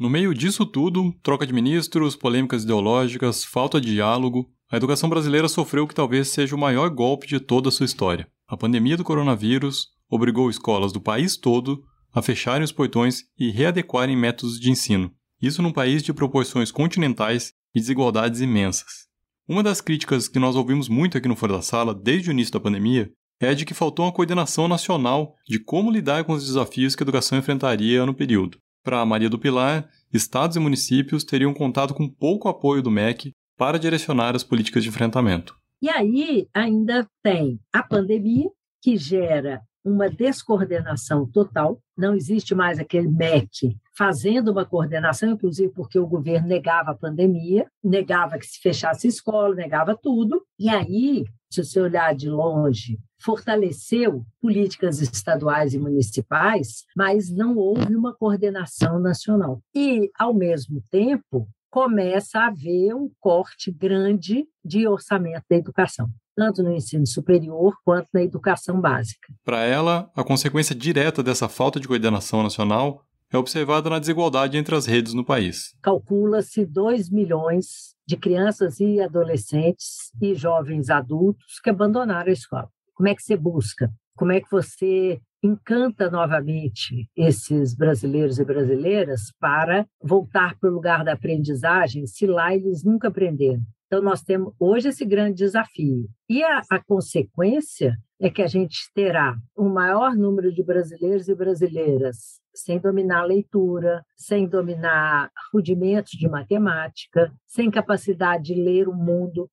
No 0.00 0.08
meio 0.08 0.32
disso 0.32 0.64
tudo, 0.64 1.14
troca 1.22 1.46
de 1.46 1.52
ministros, 1.52 2.16
polêmicas 2.16 2.64
ideológicas, 2.64 3.44
falta 3.44 3.78
de 3.78 3.92
diálogo, 3.92 4.50
a 4.72 4.78
educação 4.78 5.10
brasileira 5.10 5.46
sofreu 5.46 5.84
o 5.84 5.86
que 5.86 5.94
talvez 5.94 6.28
seja 6.28 6.56
o 6.56 6.58
maior 6.58 6.88
golpe 6.88 7.26
de 7.26 7.38
toda 7.38 7.68
a 7.68 7.70
sua 7.70 7.84
história. 7.84 8.26
A 8.48 8.56
pandemia 8.56 8.96
do 8.96 9.04
coronavírus 9.04 9.88
obrigou 10.08 10.48
escolas 10.48 10.90
do 10.90 11.02
país 11.02 11.36
todo 11.36 11.84
a 12.14 12.22
fecharem 12.22 12.64
os 12.64 12.72
portões 12.72 13.24
e 13.38 13.50
readequarem 13.50 14.16
métodos 14.16 14.58
de 14.58 14.70
ensino. 14.70 15.12
Isso 15.38 15.60
num 15.60 15.70
país 15.70 16.02
de 16.02 16.14
proporções 16.14 16.70
continentais 16.70 17.52
e 17.74 17.78
desigualdades 17.78 18.40
imensas. 18.40 19.06
Uma 19.46 19.62
das 19.62 19.82
críticas 19.82 20.28
que 20.28 20.38
nós 20.38 20.56
ouvimos 20.56 20.88
muito 20.88 21.18
aqui 21.18 21.28
no 21.28 21.36
Fora 21.36 21.52
da 21.52 21.62
Sala 21.62 21.94
desde 21.94 22.30
o 22.30 22.32
início 22.32 22.54
da 22.54 22.60
pandemia 22.60 23.12
é 23.38 23.50
a 23.50 23.54
de 23.54 23.66
que 23.66 23.74
faltou 23.74 24.06
uma 24.06 24.12
coordenação 24.12 24.66
nacional 24.66 25.34
de 25.46 25.58
como 25.58 25.90
lidar 25.90 26.24
com 26.24 26.32
os 26.32 26.46
desafios 26.46 26.96
que 26.96 27.02
a 27.02 27.04
educação 27.04 27.36
enfrentaria 27.36 28.06
no 28.06 28.14
período. 28.14 28.56
Para 28.82 29.04
Maria 29.04 29.28
do 29.28 29.38
Pilar, 29.38 29.88
estados 30.12 30.56
e 30.56 30.60
municípios 30.60 31.24
teriam 31.24 31.52
contado 31.52 31.94
com 31.94 32.08
pouco 32.08 32.48
apoio 32.48 32.82
do 32.82 32.90
MEC 32.90 33.32
para 33.56 33.78
direcionar 33.78 34.34
as 34.34 34.42
políticas 34.42 34.82
de 34.82 34.88
enfrentamento. 34.88 35.54
E 35.82 35.88
aí 35.88 36.48
ainda 36.54 37.06
tem 37.22 37.60
a 37.72 37.82
pandemia, 37.82 38.48
que 38.82 38.96
gera 38.96 39.60
uma 39.84 40.08
descoordenação 40.08 41.26
total. 41.26 41.80
Não 41.96 42.14
existe 42.14 42.54
mais 42.54 42.78
aquele 42.78 43.08
MEC 43.08 43.76
fazendo 43.96 44.50
uma 44.50 44.64
coordenação, 44.64 45.30
inclusive 45.30 45.72
porque 45.72 45.98
o 45.98 46.06
governo 46.06 46.48
negava 46.48 46.92
a 46.92 46.96
pandemia, 46.96 47.66
negava 47.82 48.38
que 48.38 48.46
se 48.46 48.60
fechasse 48.60 49.08
escola, 49.08 49.54
negava 49.54 49.96
tudo. 49.96 50.42
E 50.58 50.68
aí, 50.68 51.24
se 51.50 51.62
você 51.62 51.80
olhar 51.80 52.14
de 52.14 52.28
longe, 52.28 52.98
fortaleceu 53.20 54.24
políticas 54.40 55.00
estaduais 55.00 55.74
e 55.74 55.78
municipais, 55.78 56.84
mas 56.96 57.30
não 57.30 57.56
houve 57.56 57.94
uma 57.94 58.14
coordenação 58.14 58.98
nacional. 58.98 59.60
E, 59.74 60.10
ao 60.18 60.32
mesmo 60.32 60.82
tempo, 60.90 61.48
começa 61.70 62.40
a 62.40 62.46
haver 62.48 62.94
um 62.94 63.10
corte 63.20 63.70
grande 63.70 64.46
de 64.64 64.86
orçamento 64.86 65.44
da 65.48 65.56
educação 65.56 66.08
tanto 66.40 66.62
no 66.62 66.72
ensino 66.72 67.06
superior 67.06 67.74
quanto 67.84 68.08
na 68.14 68.22
educação 68.22 68.80
básica. 68.80 69.30
Para 69.44 69.62
ela, 69.62 70.10
a 70.16 70.24
consequência 70.24 70.74
direta 70.74 71.22
dessa 71.22 71.50
falta 71.50 71.78
de 71.78 71.86
coordenação 71.86 72.42
nacional 72.42 73.04
é 73.30 73.36
observada 73.36 73.90
na 73.90 73.98
desigualdade 73.98 74.56
entre 74.56 74.74
as 74.74 74.86
redes 74.86 75.12
no 75.12 75.24
país. 75.24 75.76
Calcula-se 75.82 76.64
2 76.64 77.10
milhões 77.10 77.94
de 78.06 78.16
crianças 78.16 78.80
e 78.80 79.00
adolescentes 79.00 80.10
e 80.20 80.34
jovens 80.34 80.88
adultos 80.88 81.60
que 81.62 81.68
abandonaram 81.68 82.30
a 82.30 82.32
escola. 82.32 82.70
Como 82.94 83.08
é 83.08 83.14
que 83.14 83.22
você 83.22 83.36
busca? 83.36 83.92
Como 84.16 84.32
é 84.32 84.40
que 84.40 84.50
você 84.50 85.20
encanta 85.42 86.10
novamente 86.10 87.08
esses 87.16 87.74
brasileiros 87.74 88.38
e 88.38 88.44
brasileiras 88.44 89.32
para 89.38 89.86
voltar 90.02 90.58
para 90.58 90.70
o 90.70 90.72
lugar 90.72 91.04
da 91.04 91.12
aprendizagem 91.12 92.06
se 92.06 92.26
lá 92.26 92.54
eles 92.54 92.84
nunca 92.84 93.08
aprenderam? 93.08 93.62
Então, 93.86 94.00
nós 94.00 94.22
temos 94.22 94.54
hoje 94.60 94.88
esse 94.88 95.04
grande 95.04 95.38
desafio. 95.38 96.08
E 96.28 96.44
a, 96.44 96.62
a 96.70 96.78
consequência 96.78 97.96
é 98.20 98.30
que 98.30 98.40
a 98.40 98.46
gente 98.46 98.78
terá 98.94 99.36
um 99.58 99.68
maior 99.68 100.14
número 100.14 100.52
de 100.52 100.62
brasileiros 100.62 101.26
e 101.26 101.34
brasileiras 101.34 102.40
sem 102.54 102.78
dominar 102.78 103.24
leitura, 103.24 104.04
sem 104.16 104.46
dominar 104.46 105.30
rudimentos 105.52 106.12
de 106.12 106.28
matemática, 106.28 107.32
sem 107.46 107.70
capacidade 107.70 108.54
de 108.54 108.62
ler 108.62 108.88
o 108.88 108.94
mundo. 108.94 109.48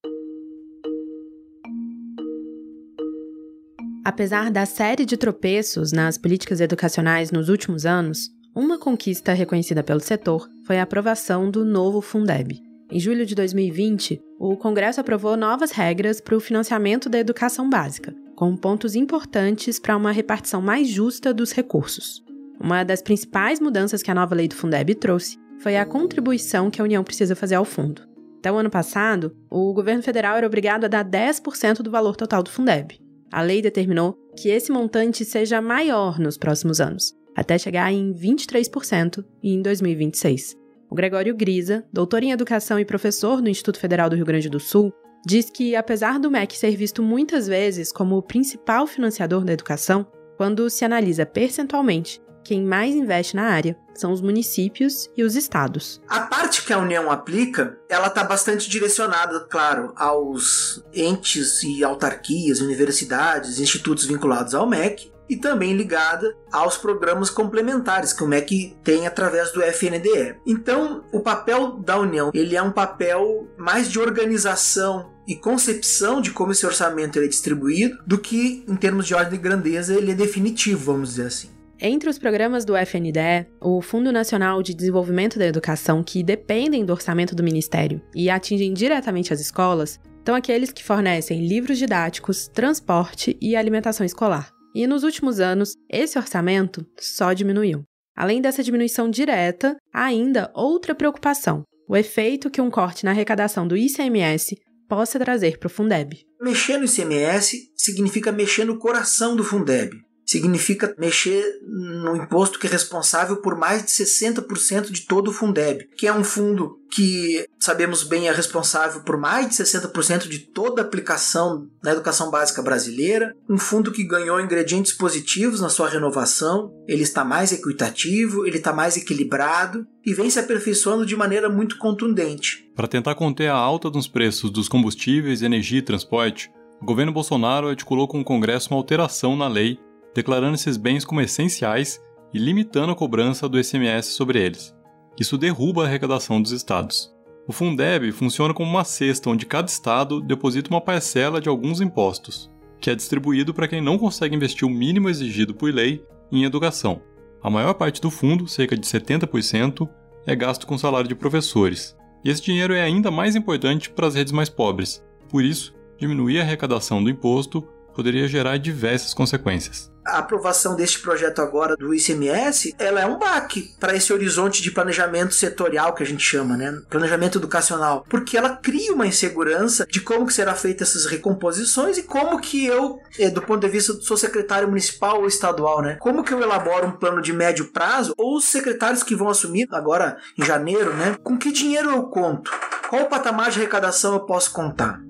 Apesar 4.07 4.49
da 4.49 4.65
série 4.65 5.03
de 5.03 5.17
tropeços 5.17 5.91
nas 5.91 6.17
políticas 6.17 6.61
educacionais 6.61 7.29
nos 7.29 7.49
últimos 7.49 7.85
anos, 7.85 8.29
uma 8.55 8.79
conquista 8.79 9.33
reconhecida 9.33 9.83
pelo 9.83 9.99
setor 9.99 10.47
foi 10.65 10.79
a 10.79 10.83
aprovação 10.83 11.51
do 11.51 11.65
novo 11.65 11.99
Fundeb. 11.99 12.57
Em 12.89 13.01
julho 13.01 13.25
de 13.25 13.35
2020, 13.35 14.21
o 14.39 14.55
Congresso 14.55 15.01
aprovou 15.01 15.35
novas 15.35 15.71
regras 15.71 16.21
para 16.21 16.37
o 16.37 16.39
financiamento 16.39 17.09
da 17.09 17.19
educação 17.19 17.69
básica, 17.69 18.15
com 18.33 18.55
pontos 18.55 18.95
importantes 18.95 19.77
para 19.77 19.97
uma 19.97 20.13
repartição 20.13 20.61
mais 20.61 20.87
justa 20.87 21.33
dos 21.33 21.51
recursos. 21.51 22.23
Uma 22.61 22.85
das 22.85 23.01
principais 23.01 23.59
mudanças 23.59 24.01
que 24.01 24.09
a 24.09 24.15
nova 24.15 24.33
lei 24.33 24.47
do 24.47 24.55
Fundeb 24.55 24.95
trouxe 24.95 25.37
foi 25.59 25.75
a 25.75 25.85
contribuição 25.85 26.71
que 26.71 26.79
a 26.79 26.85
União 26.85 27.03
precisa 27.03 27.35
fazer 27.35 27.55
ao 27.55 27.65
fundo. 27.65 28.03
Até 28.39 28.49
o 28.49 28.55
ano 28.55 28.69
passado, 28.69 29.35
o 29.49 29.73
governo 29.73 30.01
federal 30.01 30.37
era 30.37 30.47
obrigado 30.47 30.85
a 30.85 30.87
dar 30.87 31.03
10% 31.03 31.81
do 31.81 31.91
valor 31.91 32.15
total 32.15 32.41
do 32.41 32.49
Fundeb. 32.49 33.05
A 33.37 33.41
lei 33.43 33.61
determinou 33.61 34.17
que 34.35 34.49
esse 34.49 34.71
montante 34.71 35.23
seja 35.23 35.61
maior 35.61 36.17
nos 36.17 36.39
próximos 36.39 36.81
anos, 36.81 37.13
até 37.35 37.55
chegar 37.55 37.93
em 37.93 38.11
23% 38.11 39.23
em 39.43 39.61
2026. 39.61 40.55
O 40.89 40.95
Gregório 40.95 41.35
Grisa, 41.35 41.85
doutor 41.93 42.23
em 42.23 42.31
educação 42.31 42.79
e 42.79 42.83
professor 42.83 43.39
no 43.39 43.47
Instituto 43.47 43.79
Federal 43.79 44.09
do 44.09 44.15
Rio 44.15 44.25
Grande 44.25 44.49
do 44.49 44.59
Sul, 44.59 44.91
diz 45.23 45.51
que, 45.51 45.75
apesar 45.75 46.19
do 46.19 46.31
MEC 46.31 46.57
ser 46.57 46.75
visto 46.75 47.03
muitas 47.03 47.47
vezes 47.47 47.91
como 47.91 48.17
o 48.17 48.23
principal 48.23 48.87
financiador 48.87 49.45
da 49.45 49.53
educação, 49.53 50.07
quando 50.35 50.67
se 50.67 50.83
analisa 50.83 51.23
percentualmente, 51.23 52.19
quem 52.47 52.63
mais 52.63 52.95
investe 52.95 53.35
na 53.35 53.43
área 53.43 53.77
são 53.93 54.13
os 54.13 54.21
municípios 54.21 55.09
e 55.17 55.23
os 55.23 55.35
estados. 55.35 56.01
A 56.07 56.21
parte 56.21 56.63
que 56.63 56.71
a 56.71 56.77
União 56.77 57.11
aplica, 57.11 57.77
ela 57.89 58.07
está 58.07 58.23
bastante 58.23 58.69
direcionada, 58.69 59.41
claro, 59.49 59.91
aos 59.97 60.81
entes 60.93 61.61
e 61.63 61.83
autarquias, 61.83 62.61
universidades, 62.61 63.59
institutos 63.59 64.05
vinculados 64.05 64.55
ao 64.55 64.65
MEC, 64.65 65.11
e 65.29 65.35
também 65.35 65.75
ligada 65.75 66.33
aos 66.49 66.77
programas 66.77 67.29
complementares 67.29 68.13
que 68.13 68.23
o 68.23 68.27
MEC 68.27 68.77
tem 68.81 69.05
através 69.05 69.51
do 69.51 69.61
FNDE. 69.61 70.37
Então, 70.45 71.03
o 71.11 71.19
papel 71.19 71.79
da 71.79 71.99
União, 71.99 72.31
ele 72.33 72.55
é 72.55 72.61
um 72.61 72.71
papel 72.71 73.45
mais 73.57 73.91
de 73.91 73.99
organização 73.99 75.11
e 75.27 75.35
concepção 75.35 76.21
de 76.21 76.31
como 76.31 76.53
esse 76.53 76.65
orçamento 76.65 77.19
é 77.19 77.27
distribuído 77.27 77.97
do 78.07 78.17
que 78.17 78.63
em 78.65 78.75
termos 78.77 79.05
de 79.05 79.13
ordem 79.13 79.37
de 79.37 79.43
grandeza 79.43 79.93
ele 79.93 80.11
é 80.11 80.15
definitivo, 80.15 80.93
vamos 80.93 81.09
dizer 81.09 81.27
assim. 81.27 81.56
Entre 81.79 82.09
os 82.09 82.17
programas 82.17 82.65
do 82.65 82.75
FNDE, 82.75 83.45
o 83.61 83.81
Fundo 83.83 84.11
Nacional 84.11 84.63
de 84.63 84.73
Desenvolvimento 84.73 85.37
da 85.37 85.45
Educação, 85.45 86.03
que 86.03 86.23
dependem 86.23 86.83
do 86.83 86.91
orçamento 86.91 87.35
do 87.35 87.43
Ministério 87.43 88.01
e 88.15 88.31
atingem 88.31 88.73
diretamente 88.73 89.31
as 89.31 89.39
escolas, 89.39 89.99
estão 90.17 90.33
aqueles 90.33 90.71
que 90.71 90.83
fornecem 90.83 91.45
livros 91.45 91.77
didáticos, 91.77 92.47
transporte 92.47 93.37
e 93.39 93.55
alimentação 93.55 94.03
escolar. 94.03 94.51
E 94.73 94.87
nos 94.87 95.03
últimos 95.03 95.39
anos, 95.39 95.75
esse 95.87 96.17
orçamento 96.17 96.83
só 96.99 97.31
diminuiu. 97.31 97.83
Além 98.15 98.41
dessa 98.41 98.63
diminuição 98.63 99.07
direta, 99.07 99.77
há 99.93 100.05
ainda 100.05 100.51
outra 100.55 100.95
preocupação: 100.95 101.61
o 101.87 101.95
efeito 101.95 102.49
que 102.49 102.59
um 102.59 102.71
corte 102.71 103.05
na 103.05 103.11
arrecadação 103.11 103.67
do 103.67 103.77
ICMS 103.77 104.57
possa 104.89 105.19
trazer 105.19 105.59
para 105.59 105.67
o 105.67 105.69
Fundeb. 105.69 106.25
Mexer 106.41 106.79
no 106.79 106.85
ICMS 106.85 107.71
significa 107.75 108.31
mexer 108.31 108.65
no 108.65 108.79
coração 108.79 109.35
do 109.35 109.43
Fundeb 109.43 110.06
significa 110.27 110.93
mexer 110.97 111.43
no 111.65 112.15
imposto 112.15 112.59
que 112.59 112.67
é 112.67 112.69
responsável 112.69 113.37
por 113.37 113.57
mais 113.57 113.83
de 113.83 113.89
60% 113.89 114.91
de 114.91 115.01
todo 115.01 115.29
o 115.29 115.33
Fundeb, 115.33 115.87
que 115.97 116.05
é 116.05 116.13
um 116.13 116.23
fundo 116.23 116.77
que 116.91 117.45
sabemos 117.59 118.03
bem 118.03 118.27
é 118.27 118.31
responsável 118.31 119.01
por 119.01 119.17
mais 119.17 119.49
de 119.49 119.55
60% 119.55 120.27
de 120.27 120.39
toda 120.39 120.81
a 120.81 120.85
aplicação 120.85 121.67
na 121.83 121.91
educação 121.91 122.29
básica 122.29 122.61
brasileira, 122.61 123.33
um 123.49 123.57
fundo 123.57 123.91
que 123.91 124.03
ganhou 124.03 124.39
ingredientes 124.39 124.93
positivos 124.93 125.61
na 125.61 125.69
sua 125.69 125.89
renovação, 125.89 126.71
ele 126.87 127.03
está 127.03 127.23
mais 127.23 127.51
equitativo, 127.51 128.45
ele 128.45 128.57
está 128.57 128.73
mais 128.73 128.97
equilibrado 128.97 129.85
e 130.05 130.13
vem 130.13 130.29
se 130.29 130.39
aperfeiçoando 130.39 131.05
de 131.05 131.15
maneira 131.15 131.49
muito 131.49 131.77
contundente. 131.77 132.69
Para 132.75 132.87
tentar 132.87 133.15
conter 133.15 133.49
a 133.49 133.55
alta 133.55 133.89
dos 133.89 134.07
preços 134.07 134.49
dos 134.49 134.67
combustíveis, 134.67 135.41
energia 135.41 135.79
e 135.79 135.83
transporte, 135.83 136.49
o 136.81 136.85
governo 136.85 137.11
Bolsonaro 137.11 137.69
articulou 137.69 138.07
com 138.07 138.21
o 138.21 138.25
Congresso 138.25 138.69
uma 138.69 138.77
alteração 138.77 139.35
na 139.35 139.47
lei 139.47 139.79
declarando 140.17 140.55
esses 140.55 140.77
bens 140.77 141.05
como 141.05 141.21
essenciais 141.21 142.01
e 142.33 142.39
limitando 142.39 142.91
a 142.91 142.95
cobrança 142.95 143.47
do 143.47 143.59
ICMS 143.59 144.13
sobre 144.13 144.43
eles. 144.43 144.75
Isso 145.19 145.37
derruba 145.37 145.83
a 145.83 145.85
arrecadação 145.85 146.41
dos 146.41 146.51
estados. 146.51 147.13
O 147.47 147.53
Fundeb 147.53 148.11
funciona 148.11 148.51
como 148.51 148.67
uma 148.67 148.83
cesta 148.83 149.29
onde 149.29 149.45
cada 149.45 149.67
estado 149.67 150.19
deposita 150.19 150.71
uma 150.71 150.81
parcela 150.81 151.39
de 151.39 151.47
alguns 151.47 151.81
impostos, 151.81 152.49
que 152.81 152.89
é 152.89 152.95
distribuído 152.95 153.53
para 153.53 153.67
quem 153.67 153.79
não 153.79 153.95
consegue 153.95 154.35
investir 154.35 154.67
o 154.67 154.71
mínimo 154.71 155.07
exigido 155.07 155.53
por 155.53 155.71
lei 155.71 156.03
em 156.31 156.45
educação. 156.45 156.99
A 157.43 157.47
maior 157.47 157.75
parte 157.75 158.01
do 158.01 158.09
fundo, 158.09 158.47
cerca 158.47 158.75
de 158.75 158.87
70%, 158.87 159.87
é 160.25 160.35
gasto 160.35 160.65
com 160.65 160.79
salário 160.79 161.07
de 161.07 161.13
professores. 161.13 161.95
E 162.25 162.31
esse 162.31 162.41
dinheiro 162.41 162.73
é 162.73 162.81
ainda 162.81 163.11
mais 163.11 163.35
importante 163.35 163.91
para 163.91 164.07
as 164.07 164.15
redes 164.15 164.33
mais 164.33 164.49
pobres. 164.49 164.99
Por 165.29 165.43
isso, 165.43 165.75
diminuir 165.95 166.39
a 166.39 166.41
arrecadação 166.41 167.03
do 167.03 167.09
imposto 167.11 167.67
poderia 167.97 168.27
gerar 168.27 168.57
diversas 168.57 169.11
consequências 169.11 169.91
a 170.07 170.19
aprovação 170.19 170.75
deste 170.75 170.99
projeto 170.99 171.41
agora 171.41 171.75
do 171.75 171.93
ICMS, 171.93 172.73
ela 172.79 173.01
é 173.01 173.05
um 173.05 173.19
baque 173.19 173.73
para 173.79 173.95
esse 173.95 174.13
horizonte 174.13 174.61
de 174.61 174.71
planejamento 174.71 175.33
setorial 175.33 175.93
que 175.93 176.01
a 176.01 176.05
gente 176.05 176.23
chama, 176.23 176.55
né? 176.55 176.81
Planejamento 176.89 177.37
educacional, 177.37 178.05
porque 178.09 178.37
ela 178.37 178.55
cria 178.55 178.93
uma 178.93 179.05
insegurança 179.05 179.85
de 179.85 179.99
como 179.99 180.25
que 180.25 180.33
será 180.33 180.55
feita 180.55 180.83
essas 180.83 181.05
recomposições 181.05 181.97
e 181.97 182.03
como 182.03 182.39
que 182.39 182.65
eu, 182.65 182.99
eh, 183.19 183.29
do 183.29 183.41
ponto 183.41 183.59
de 183.59 183.67
vista 183.67 183.93
sou 183.93 184.15
secretário 184.15 184.69
municipal 184.69 185.19
ou 185.19 185.27
estadual, 185.27 185.81
né? 185.81 185.97
Como 185.99 186.23
que 186.23 186.33
eu 186.33 186.41
elaboro 186.41 186.87
um 186.87 186.91
plano 186.91 187.21
de 187.21 187.33
médio 187.33 187.71
prazo 187.71 188.13
ou 188.17 188.37
os 188.37 188.45
secretários 188.45 189.03
que 189.03 189.15
vão 189.15 189.29
assumir 189.29 189.67
agora 189.71 190.17
em 190.37 190.45
janeiro, 190.45 190.95
né? 190.95 191.17
Com 191.21 191.37
que 191.37 191.51
dinheiro 191.51 191.89
eu 191.89 192.03
conto? 192.03 192.49
Qual 192.89 193.07
patamar 193.07 193.51
de 193.51 193.59
arrecadação 193.59 194.13
eu 194.13 194.21
posso 194.21 194.51
contar? 194.53 195.01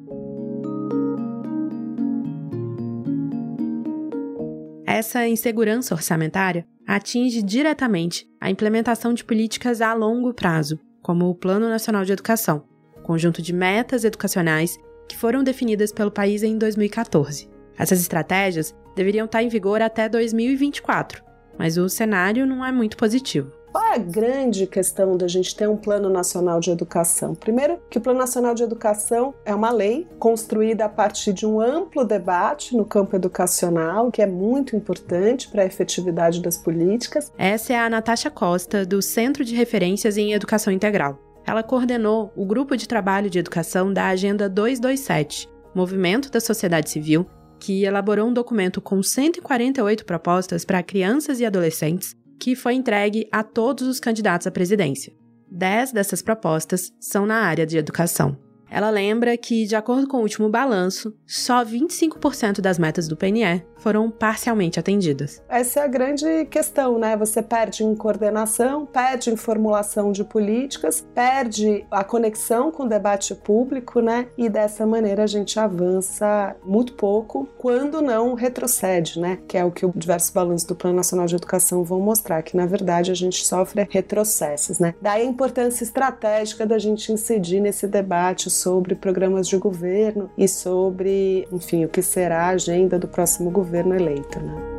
Essa 4.98 5.28
insegurança 5.28 5.94
orçamentária 5.94 6.66
atinge 6.88 7.44
diretamente 7.44 8.28
a 8.42 8.50
implementação 8.50 9.14
de 9.14 9.24
políticas 9.24 9.80
a 9.80 9.94
longo 9.94 10.34
prazo, 10.34 10.80
como 11.04 11.30
o 11.30 11.36
Plano 11.36 11.70
Nacional 11.70 12.04
de 12.04 12.14
Educação, 12.14 12.64
conjunto 13.04 13.40
de 13.40 13.54
metas 13.54 14.04
educacionais 14.04 14.76
que 15.08 15.16
foram 15.16 15.44
definidas 15.44 15.92
pelo 15.92 16.10
país 16.10 16.42
em 16.42 16.58
2014. 16.58 17.48
Essas 17.78 18.02
estratégias 18.02 18.74
deveriam 18.96 19.26
estar 19.26 19.44
em 19.44 19.50
vigor 19.50 19.84
até 19.84 20.10
2024, 20.10 21.24
mas 21.60 21.78
o 21.78 21.88
cenário 21.88 22.48
não 22.48 22.66
é 22.66 22.72
muito 22.72 22.98
positivo. 22.98 23.52
Qual 23.78 23.86
é 23.86 23.94
a 23.94 24.00
grande 24.00 24.66
questão 24.66 25.16
da 25.16 25.28
gente 25.28 25.56
ter 25.56 25.70
um 25.70 25.78
Plano 25.78 26.10
Nacional 26.10 26.60
de 26.60 26.72
Educação? 26.72 27.36
Primeiro, 27.36 27.80
que 27.92 28.00
o 28.00 28.02
Plano 28.02 28.18
Nacional 28.18 28.56
de 28.56 28.64
Educação 28.64 29.36
é 29.46 29.54
uma 29.54 29.72
lei 29.72 30.08
construída 30.18 30.86
a 30.86 30.90
partir 30.90 31.32
de 31.32 31.46
um 31.46 31.62
amplo 31.62 32.04
debate 32.04 32.76
no 32.76 32.84
campo 32.84 33.16
educacional, 33.16 34.12
que 34.12 34.20
é 34.20 34.26
muito 34.26 34.76
importante 34.76 35.48
para 35.48 35.62
a 35.62 35.66
efetividade 35.68 36.42
das 36.42 36.58
políticas. 36.58 37.32
Essa 37.38 37.74
é 37.74 37.78
a 37.78 37.88
Natasha 37.88 38.32
Costa, 38.32 38.84
do 38.84 39.00
Centro 39.00 39.46
de 39.46 39.54
Referências 39.54 40.18
em 40.18 40.34
Educação 40.34 40.74
Integral. 40.74 41.20
Ela 41.46 41.62
coordenou 41.62 42.34
o 42.36 42.48
grupo 42.48 42.76
de 42.76 42.88
trabalho 42.88 43.30
de 43.30 43.38
educação 43.38 43.94
da 43.94 44.08
Agenda 44.08 44.50
227, 44.50 45.48
Movimento 45.76 46.32
da 46.32 46.40
Sociedade 46.40 46.90
Civil, 46.90 47.28
que 47.60 47.84
elaborou 47.84 48.28
um 48.28 48.34
documento 48.34 48.82
com 48.82 49.04
148 49.04 50.04
propostas 50.04 50.66
para 50.66 50.82
crianças 50.82 51.40
e 51.40 51.46
adolescentes, 51.46 52.16
que 52.40 52.56
foi 52.56 52.74
entregue 52.74 53.28
a 53.32 53.44
todos 53.44 53.88
os 53.88 54.00
candidatos 54.00 54.48
à 54.48 54.52
presidência. 54.52 55.14
Dez 55.50 55.92
dessas 55.92 56.22
propostas 56.22 56.92
são 57.00 57.26
na 57.26 57.42
área 57.42 57.66
de 57.66 57.78
educação. 57.78 58.47
Ela 58.70 58.90
lembra 58.90 59.38
que, 59.38 59.66
de 59.66 59.76
acordo 59.76 60.08
com 60.08 60.18
o 60.18 60.22
último 60.22 60.50
balanço, 60.50 61.14
só 61.26 61.64
25% 61.64 62.60
das 62.60 62.78
metas 62.78 63.08
do 63.08 63.16
PNE 63.16 63.64
foram 63.78 64.10
parcialmente 64.10 64.80
atendidas. 64.80 65.42
Essa 65.48 65.82
é 65.82 65.84
a 65.84 65.88
grande 65.88 66.46
questão, 66.46 66.98
né? 67.00 67.16
Você 67.16 67.42
perde 67.42 67.84
em 67.84 67.96
coordenação, 67.96 68.86
perde 68.86 69.30
em 69.30 69.36
formulação 69.36 70.12
de 70.12 70.24
políticas, 70.24 71.06
perde 71.14 71.86
a 71.92 72.04
conexão 72.04 72.72
com 72.72 72.84
o 72.84 72.90
debate 72.90 73.34
público, 73.36 74.02
né? 74.02 74.28
E 74.38 74.50
dessa 74.50 74.86
maneira 74.86 75.24
a 75.24 75.28
gente 75.28 75.60
avança 75.60 76.56
muito 76.66 76.94
pouco, 76.94 77.48
quando 77.58 78.02
não 78.02 78.34
retrocede, 78.34 79.20
né? 79.20 79.40
Que 79.48 79.58
é 79.58 79.64
o 79.64 79.72
que 79.72 79.86
os 79.86 79.94
diversos 79.96 80.32
balanços 80.32 80.68
do 80.68 80.76
Plano 80.76 80.98
Nacional 80.98 81.28
de 81.28 81.36
Educação 81.36 81.84
vão 81.84 82.02
mostrar, 82.02 82.42
que 82.42 82.58
na 82.58 82.66
verdade 82.66 83.12
a 83.12 83.16
gente 83.16 83.46
sofre 83.46 83.88
retrocessos, 83.90 84.80
né? 84.80 84.96
Daí 85.02 85.22
a 85.22 85.26
importância 85.26 85.84
estratégica 85.84 86.66
da 86.66 86.80
gente 86.80 87.12
incidir 87.12 87.62
nesse 87.62 87.88
debate 87.88 88.50
sobre 88.58 88.96
programas 88.96 89.48
de 89.48 89.58
governo 89.58 90.30
e 90.38 90.48
sobre, 90.48 91.48
enfim, 91.52 91.86
o 91.86 91.90
que 91.90 92.02
será 92.02 92.46
a 92.46 92.50
agenda 92.50 92.98
do 93.00 93.08
próximo 93.08 93.50
governo 93.50 93.96
eleito. 93.96 94.40
Né? 94.40 94.78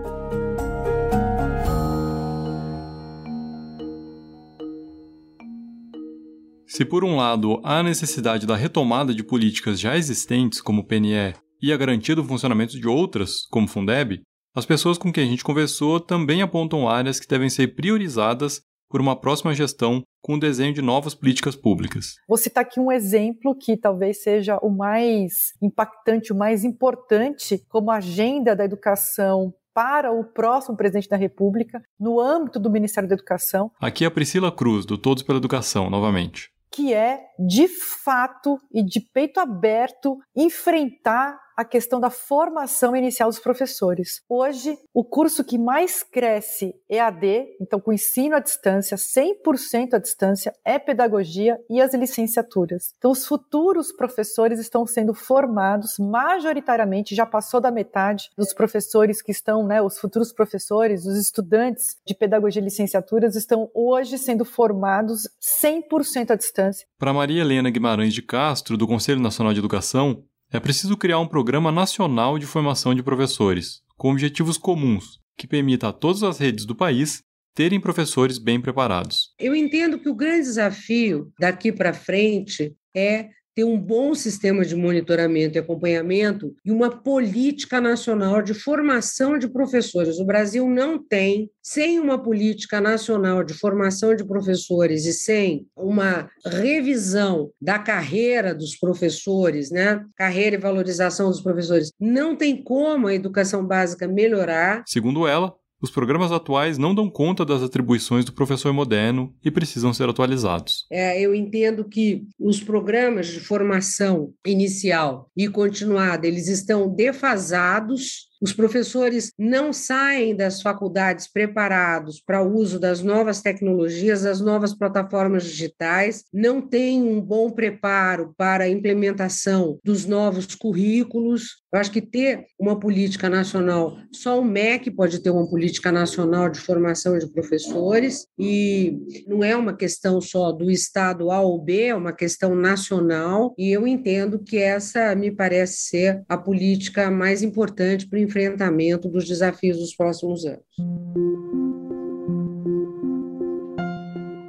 Se 6.66 6.84
por 6.84 7.02
um 7.02 7.16
lado 7.16 7.60
há 7.64 7.78
a 7.78 7.82
necessidade 7.82 8.46
da 8.46 8.54
retomada 8.54 9.12
de 9.12 9.24
políticas 9.24 9.80
já 9.80 9.96
existentes, 9.96 10.60
como 10.60 10.82
o 10.82 10.84
PNE, 10.84 11.34
e 11.60 11.72
a 11.72 11.76
garantia 11.76 12.14
do 12.14 12.22
funcionamento 12.22 12.78
de 12.78 12.86
outras, 12.86 13.46
como 13.50 13.66
o 13.66 13.68
Fundeb, 13.68 14.20
as 14.54 14.64
pessoas 14.64 14.96
com 14.96 15.12
quem 15.12 15.24
a 15.24 15.26
gente 15.26 15.42
conversou 15.42 15.98
também 15.98 16.40
apontam 16.42 16.88
áreas 16.88 17.18
que 17.18 17.26
devem 17.26 17.50
ser 17.50 17.74
priorizadas 17.74 18.60
por 18.88 19.00
uma 19.00 19.18
próxima 19.18 19.54
gestão 19.54 20.02
com 20.20 20.34
o 20.34 20.40
desenho 20.40 20.72
de 20.72 20.82
novas 20.82 21.14
políticas 21.14 21.56
públicas. 21.56 22.16
Vou 22.28 22.36
citar 22.36 22.62
aqui 22.62 22.80
um 22.80 22.92
exemplo 22.92 23.54
que 23.54 23.76
talvez 23.76 24.22
seja 24.22 24.58
o 24.58 24.70
mais 24.70 25.52
impactante, 25.62 26.32
o 26.32 26.36
mais 26.36 26.64
importante 26.64 27.64
como 27.68 27.90
agenda 27.90 28.54
da 28.54 28.64
educação 28.64 29.54
para 29.72 30.10
o 30.10 30.24
próximo 30.24 30.76
presidente 30.76 31.08
da 31.08 31.16
República 31.16 31.80
no 31.98 32.18
âmbito 32.18 32.58
do 32.58 32.68
Ministério 32.68 33.08
da 33.08 33.14
Educação. 33.14 33.70
Aqui 33.80 34.02
é 34.02 34.08
a 34.08 34.10
Priscila 34.10 34.50
Cruz, 34.50 34.84
do 34.84 34.98
Todos 34.98 35.22
pela 35.22 35.38
Educação, 35.38 35.88
novamente. 35.88 36.50
Que 36.72 36.92
é, 36.92 37.20
de 37.38 37.68
fato 37.68 38.58
e 38.72 38.82
de 38.84 39.00
peito 39.00 39.38
aberto, 39.38 40.18
enfrentar 40.36 41.38
a 41.58 41.64
questão 41.64 41.98
da 41.98 42.08
formação 42.08 42.94
inicial 42.94 43.28
dos 43.28 43.40
professores. 43.40 44.22
Hoje, 44.28 44.78
o 44.94 45.02
curso 45.02 45.42
que 45.42 45.58
mais 45.58 46.04
cresce 46.04 46.72
EAD, 46.88 47.56
então 47.60 47.80
com 47.80 47.92
ensino 47.92 48.36
à 48.36 48.38
distância, 48.38 48.96
100% 48.96 49.94
à 49.94 49.98
distância, 49.98 50.54
é 50.64 50.78
pedagogia 50.78 51.58
e 51.68 51.80
as 51.80 51.92
licenciaturas. 51.94 52.94
Então, 52.96 53.10
os 53.10 53.26
futuros 53.26 53.90
professores 53.90 54.60
estão 54.60 54.86
sendo 54.86 55.12
formados 55.12 55.98
majoritariamente, 55.98 57.16
já 57.16 57.26
passou 57.26 57.60
da 57.60 57.72
metade 57.72 58.30
dos 58.38 58.54
professores 58.54 59.20
que 59.20 59.32
estão, 59.32 59.66
né, 59.66 59.82
os 59.82 59.98
futuros 59.98 60.32
professores, 60.32 61.06
os 61.06 61.18
estudantes 61.18 61.96
de 62.06 62.14
pedagogia 62.14 62.62
e 62.62 62.64
licenciaturas 62.64 63.34
estão 63.34 63.68
hoje 63.74 64.16
sendo 64.16 64.44
formados 64.44 65.28
100% 65.60 66.30
à 66.30 66.36
distância. 66.36 66.86
Para 66.96 67.12
Maria 67.12 67.40
Helena 67.40 67.68
Guimarães 67.68 68.14
de 68.14 68.22
Castro, 68.22 68.76
do 68.76 68.86
Conselho 68.86 69.18
Nacional 69.18 69.52
de 69.52 69.58
Educação, 69.58 70.22
é 70.50 70.58
preciso 70.58 70.96
criar 70.96 71.18
um 71.18 71.28
programa 71.28 71.70
nacional 71.70 72.38
de 72.38 72.46
formação 72.46 72.94
de 72.94 73.02
professores, 73.02 73.82
com 73.96 74.12
objetivos 74.12 74.56
comuns, 74.56 75.20
que 75.36 75.46
permita 75.46 75.88
a 75.88 75.92
todas 75.92 76.22
as 76.22 76.38
redes 76.38 76.64
do 76.64 76.74
país 76.74 77.22
terem 77.54 77.80
professores 77.80 78.38
bem 78.38 78.60
preparados. 78.60 79.34
Eu 79.38 79.54
entendo 79.54 79.98
que 79.98 80.08
o 80.08 80.14
grande 80.14 80.44
desafio 80.44 81.30
daqui 81.38 81.70
para 81.72 81.92
frente 81.92 82.74
é 82.96 83.28
ter 83.58 83.64
um 83.64 83.76
bom 83.76 84.14
sistema 84.14 84.64
de 84.64 84.76
monitoramento 84.76 85.56
e 85.56 85.58
acompanhamento 85.58 86.54
e 86.64 86.70
uma 86.70 86.88
política 86.88 87.80
nacional 87.80 88.40
de 88.40 88.54
formação 88.54 89.36
de 89.36 89.48
professores. 89.48 90.20
O 90.20 90.24
Brasil 90.24 90.68
não 90.68 90.96
tem, 90.96 91.50
sem 91.60 91.98
uma 91.98 92.22
política 92.22 92.80
nacional 92.80 93.42
de 93.42 93.52
formação 93.54 94.14
de 94.14 94.24
professores 94.24 95.06
e 95.06 95.12
sem 95.12 95.66
uma 95.76 96.30
revisão 96.46 97.50
da 97.60 97.80
carreira 97.80 98.54
dos 98.54 98.76
professores, 98.76 99.72
né? 99.72 100.04
Carreira 100.14 100.54
e 100.54 100.60
valorização 100.60 101.28
dos 101.28 101.40
professores, 101.40 101.90
não 101.98 102.36
tem 102.36 102.62
como 102.62 103.08
a 103.08 103.14
educação 103.14 103.66
básica 103.66 104.06
melhorar. 104.06 104.84
Segundo 104.86 105.26
ela, 105.26 105.52
os 105.80 105.90
programas 105.90 106.32
atuais 106.32 106.78
não 106.78 106.94
dão 106.94 107.08
conta 107.08 107.44
das 107.44 107.62
atribuições 107.62 108.24
do 108.24 108.32
professor 108.32 108.72
moderno 108.72 109.34
e 109.44 109.50
precisam 109.50 109.92
ser 109.92 110.08
atualizados. 110.08 110.86
É, 110.90 111.20
eu 111.20 111.34
entendo 111.34 111.84
que 111.84 112.24
os 112.38 112.62
programas 112.62 113.28
de 113.28 113.40
formação 113.40 114.32
inicial 114.46 115.30
e 115.36 115.48
continuada 115.48 116.26
eles 116.26 116.48
estão 116.48 116.92
defasados 116.92 118.28
os 118.40 118.52
professores 118.52 119.32
não 119.36 119.72
saem 119.72 120.34
das 120.34 120.62
faculdades 120.62 121.26
preparados 121.26 122.20
para 122.20 122.40
o 122.40 122.54
uso 122.54 122.78
das 122.78 123.02
novas 123.02 123.42
tecnologias, 123.42 124.22
das 124.22 124.40
novas 124.40 124.72
plataformas 124.72 125.44
digitais, 125.44 126.24
não 126.32 126.60
têm 126.60 127.02
um 127.02 127.20
bom 127.20 127.50
preparo 127.50 128.32
para 128.36 128.64
a 128.64 128.68
implementação 128.68 129.78
dos 129.84 130.06
novos 130.06 130.54
currículos. 130.54 131.58
Eu 131.70 131.78
acho 131.78 131.92
que 131.92 132.00
ter 132.00 132.46
uma 132.58 132.80
política 132.80 133.28
nacional, 133.28 133.98
só 134.10 134.40
o 134.40 134.44
MEC 134.44 134.90
pode 134.90 135.18
ter 135.18 135.28
uma 135.28 135.46
política 135.46 135.92
nacional 135.92 136.48
de 136.48 136.58
formação 136.58 137.18
de 137.18 137.30
professores, 137.30 138.26
e 138.38 138.98
não 139.26 139.44
é 139.44 139.54
uma 139.54 139.76
questão 139.76 140.18
só 140.18 140.50
do 140.50 140.70
Estado 140.70 141.30
A 141.30 141.42
ou 141.42 141.62
B, 141.62 141.88
é 141.88 141.94
uma 141.94 142.12
questão 142.14 142.54
nacional, 142.54 143.54
e 143.58 143.70
eu 143.70 143.86
entendo 143.86 144.38
que 144.38 144.56
essa 144.56 145.14
me 145.14 145.30
parece 145.30 145.88
ser 145.88 146.22
a 146.26 146.38
política 146.38 147.10
mais 147.10 147.42
importante 147.42 148.08
para 148.08 148.18
o 148.18 148.22
enfrentamento 148.22 149.06
dos 149.06 149.26
desafios 149.26 149.76
dos 149.76 149.94
próximos 149.94 150.46
anos. 150.46 150.64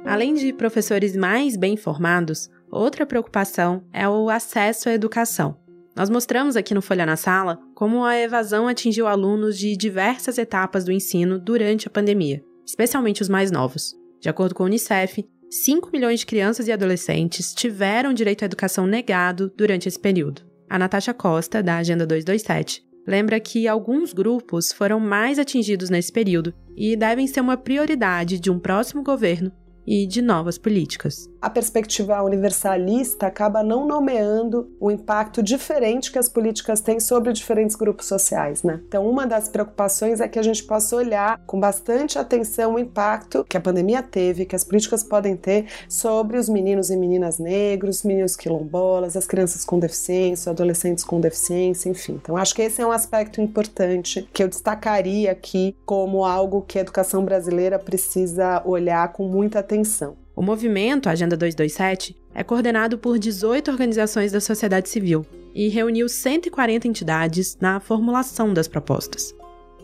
Além 0.06 0.32
de 0.34 0.54
professores 0.54 1.14
mais 1.14 1.54
bem 1.54 1.76
formados, 1.76 2.48
outra 2.70 3.04
preocupação 3.04 3.84
é 3.92 4.08
o 4.08 4.30
acesso 4.30 4.88
à 4.88 4.92
educação. 4.94 5.60
Nós 5.96 6.08
mostramos 6.08 6.56
aqui 6.56 6.72
no 6.72 6.82
Folha 6.82 7.04
na 7.04 7.16
Sala 7.16 7.58
como 7.74 8.04
a 8.04 8.16
evasão 8.18 8.68
atingiu 8.68 9.06
alunos 9.06 9.58
de 9.58 9.76
diversas 9.76 10.38
etapas 10.38 10.84
do 10.84 10.92
ensino 10.92 11.38
durante 11.38 11.88
a 11.88 11.90
pandemia, 11.90 12.42
especialmente 12.66 13.22
os 13.22 13.28
mais 13.28 13.50
novos. 13.50 13.94
De 14.20 14.28
acordo 14.28 14.54
com 14.54 14.62
a 14.62 14.66
Unicef, 14.66 15.24
5 15.50 15.90
milhões 15.92 16.20
de 16.20 16.26
crianças 16.26 16.68
e 16.68 16.72
adolescentes 16.72 17.52
tiveram 17.52 18.12
direito 18.12 18.42
à 18.42 18.46
educação 18.46 18.86
negado 18.86 19.52
durante 19.56 19.88
esse 19.88 19.98
período. 19.98 20.42
A 20.68 20.78
Natasha 20.78 21.12
Costa, 21.12 21.60
da 21.60 21.78
Agenda 21.78 22.06
227, 22.06 22.84
lembra 23.06 23.40
que 23.40 23.66
alguns 23.66 24.12
grupos 24.12 24.72
foram 24.72 25.00
mais 25.00 25.38
atingidos 25.38 25.90
nesse 25.90 26.12
período 26.12 26.54
e 26.76 26.96
devem 26.96 27.26
ser 27.26 27.40
uma 27.40 27.56
prioridade 27.56 28.38
de 28.38 28.50
um 28.50 28.60
próximo 28.60 29.02
governo 29.02 29.50
e 29.84 30.06
de 30.06 30.22
novas 30.22 30.56
políticas. 30.56 31.29
A 31.42 31.48
perspectiva 31.48 32.22
universalista 32.22 33.26
acaba 33.26 33.62
não 33.62 33.86
nomeando 33.86 34.70
o 34.78 34.90
impacto 34.90 35.42
diferente 35.42 36.12
que 36.12 36.18
as 36.18 36.28
políticas 36.28 36.82
têm 36.82 37.00
sobre 37.00 37.32
diferentes 37.32 37.74
grupos 37.74 38.06
sociais, 38.06 38.62
né? 38.62 38.78
Então, 38.86 39.08
uma 39.08 39.26
das 39.26 39.48
preocupações 39.48 40.20
é 40.20 40.28
que 40.28 40.38
a 40.38 40.42
gente 40.42 40.62
possa 40.62 40.96
olhar 40.96 41.40
com 41.46 41.58
bastante 41.58 42.18
atenção 42.18 42.74
o 42.74 42.78
impacto 42.78 43.42
que 43.48 43.56
a 43.56 43.60
pandemia 43.60 44.02
teve, 44.02 44.44
que 44.44 44.54
as 44.54 44.64
políticas 44.64 45.02
podem 45.02 45.34
ter 45.34 45.64
sobre 45.88 46.36
os 46.36 46.46
meninos 46.46 46.90
e 46.90 46.96
meninas 46.96 47.38
negros, 47.38 48.02
meninos 48.02 48.36
quilombolas, 48.36 49.16
as 49.16 49.26
crianças 49.26 49.64
com 49.64 49.78
deficiência, 49.78 50.50
adolescentes 50.50 51.04
com 51.04 51.20
deficiência, 51.20 51.88
enfim. 51.88 52.20
Então, 52.22 52.36
acho 52.36 52.54
que 52.54 52.60
esse 52.60 52.82
é 52.82 52.86
um 52.86 52.92
aspecto 52.92 53.40
importante 53.40 54.28
que 54.30 54.42
eu 54.42 54.48
destacaria 54.48 55.32
aqui 55.32 55.74
como 55.86 56.22
algo 56.22 56.60
que 56.68 56.76
a 56.76 56.82
educação 56.82 57.24
brasileira 57.24 57.78
precisa 57.78 58.60
olhar 58.66 59.10
com 59.14 59.24
muita 59.26 59.60
atenção. 59.60 60.19
O 60.34 60.42
movimento 60.42 61.08
Agenda 61.08 61.36
227 61.36 62.16
é 62.34 62.42
coordenado 62.42 62.98
por 62.98 63.18
18 63.18 63.70
organizações 63.70 64.32
da 64.32 64.40
sociedade 64.40 64.88
civil 64.88 65.26
e 65.54 65.68
reuniu 65.68 66.08
140 66.08 66.86
entidades 66.86 67.58
na 67.60 67.80
formulação 67.80 68.54
das 68.54 68.68
propostas. 68.68 69.34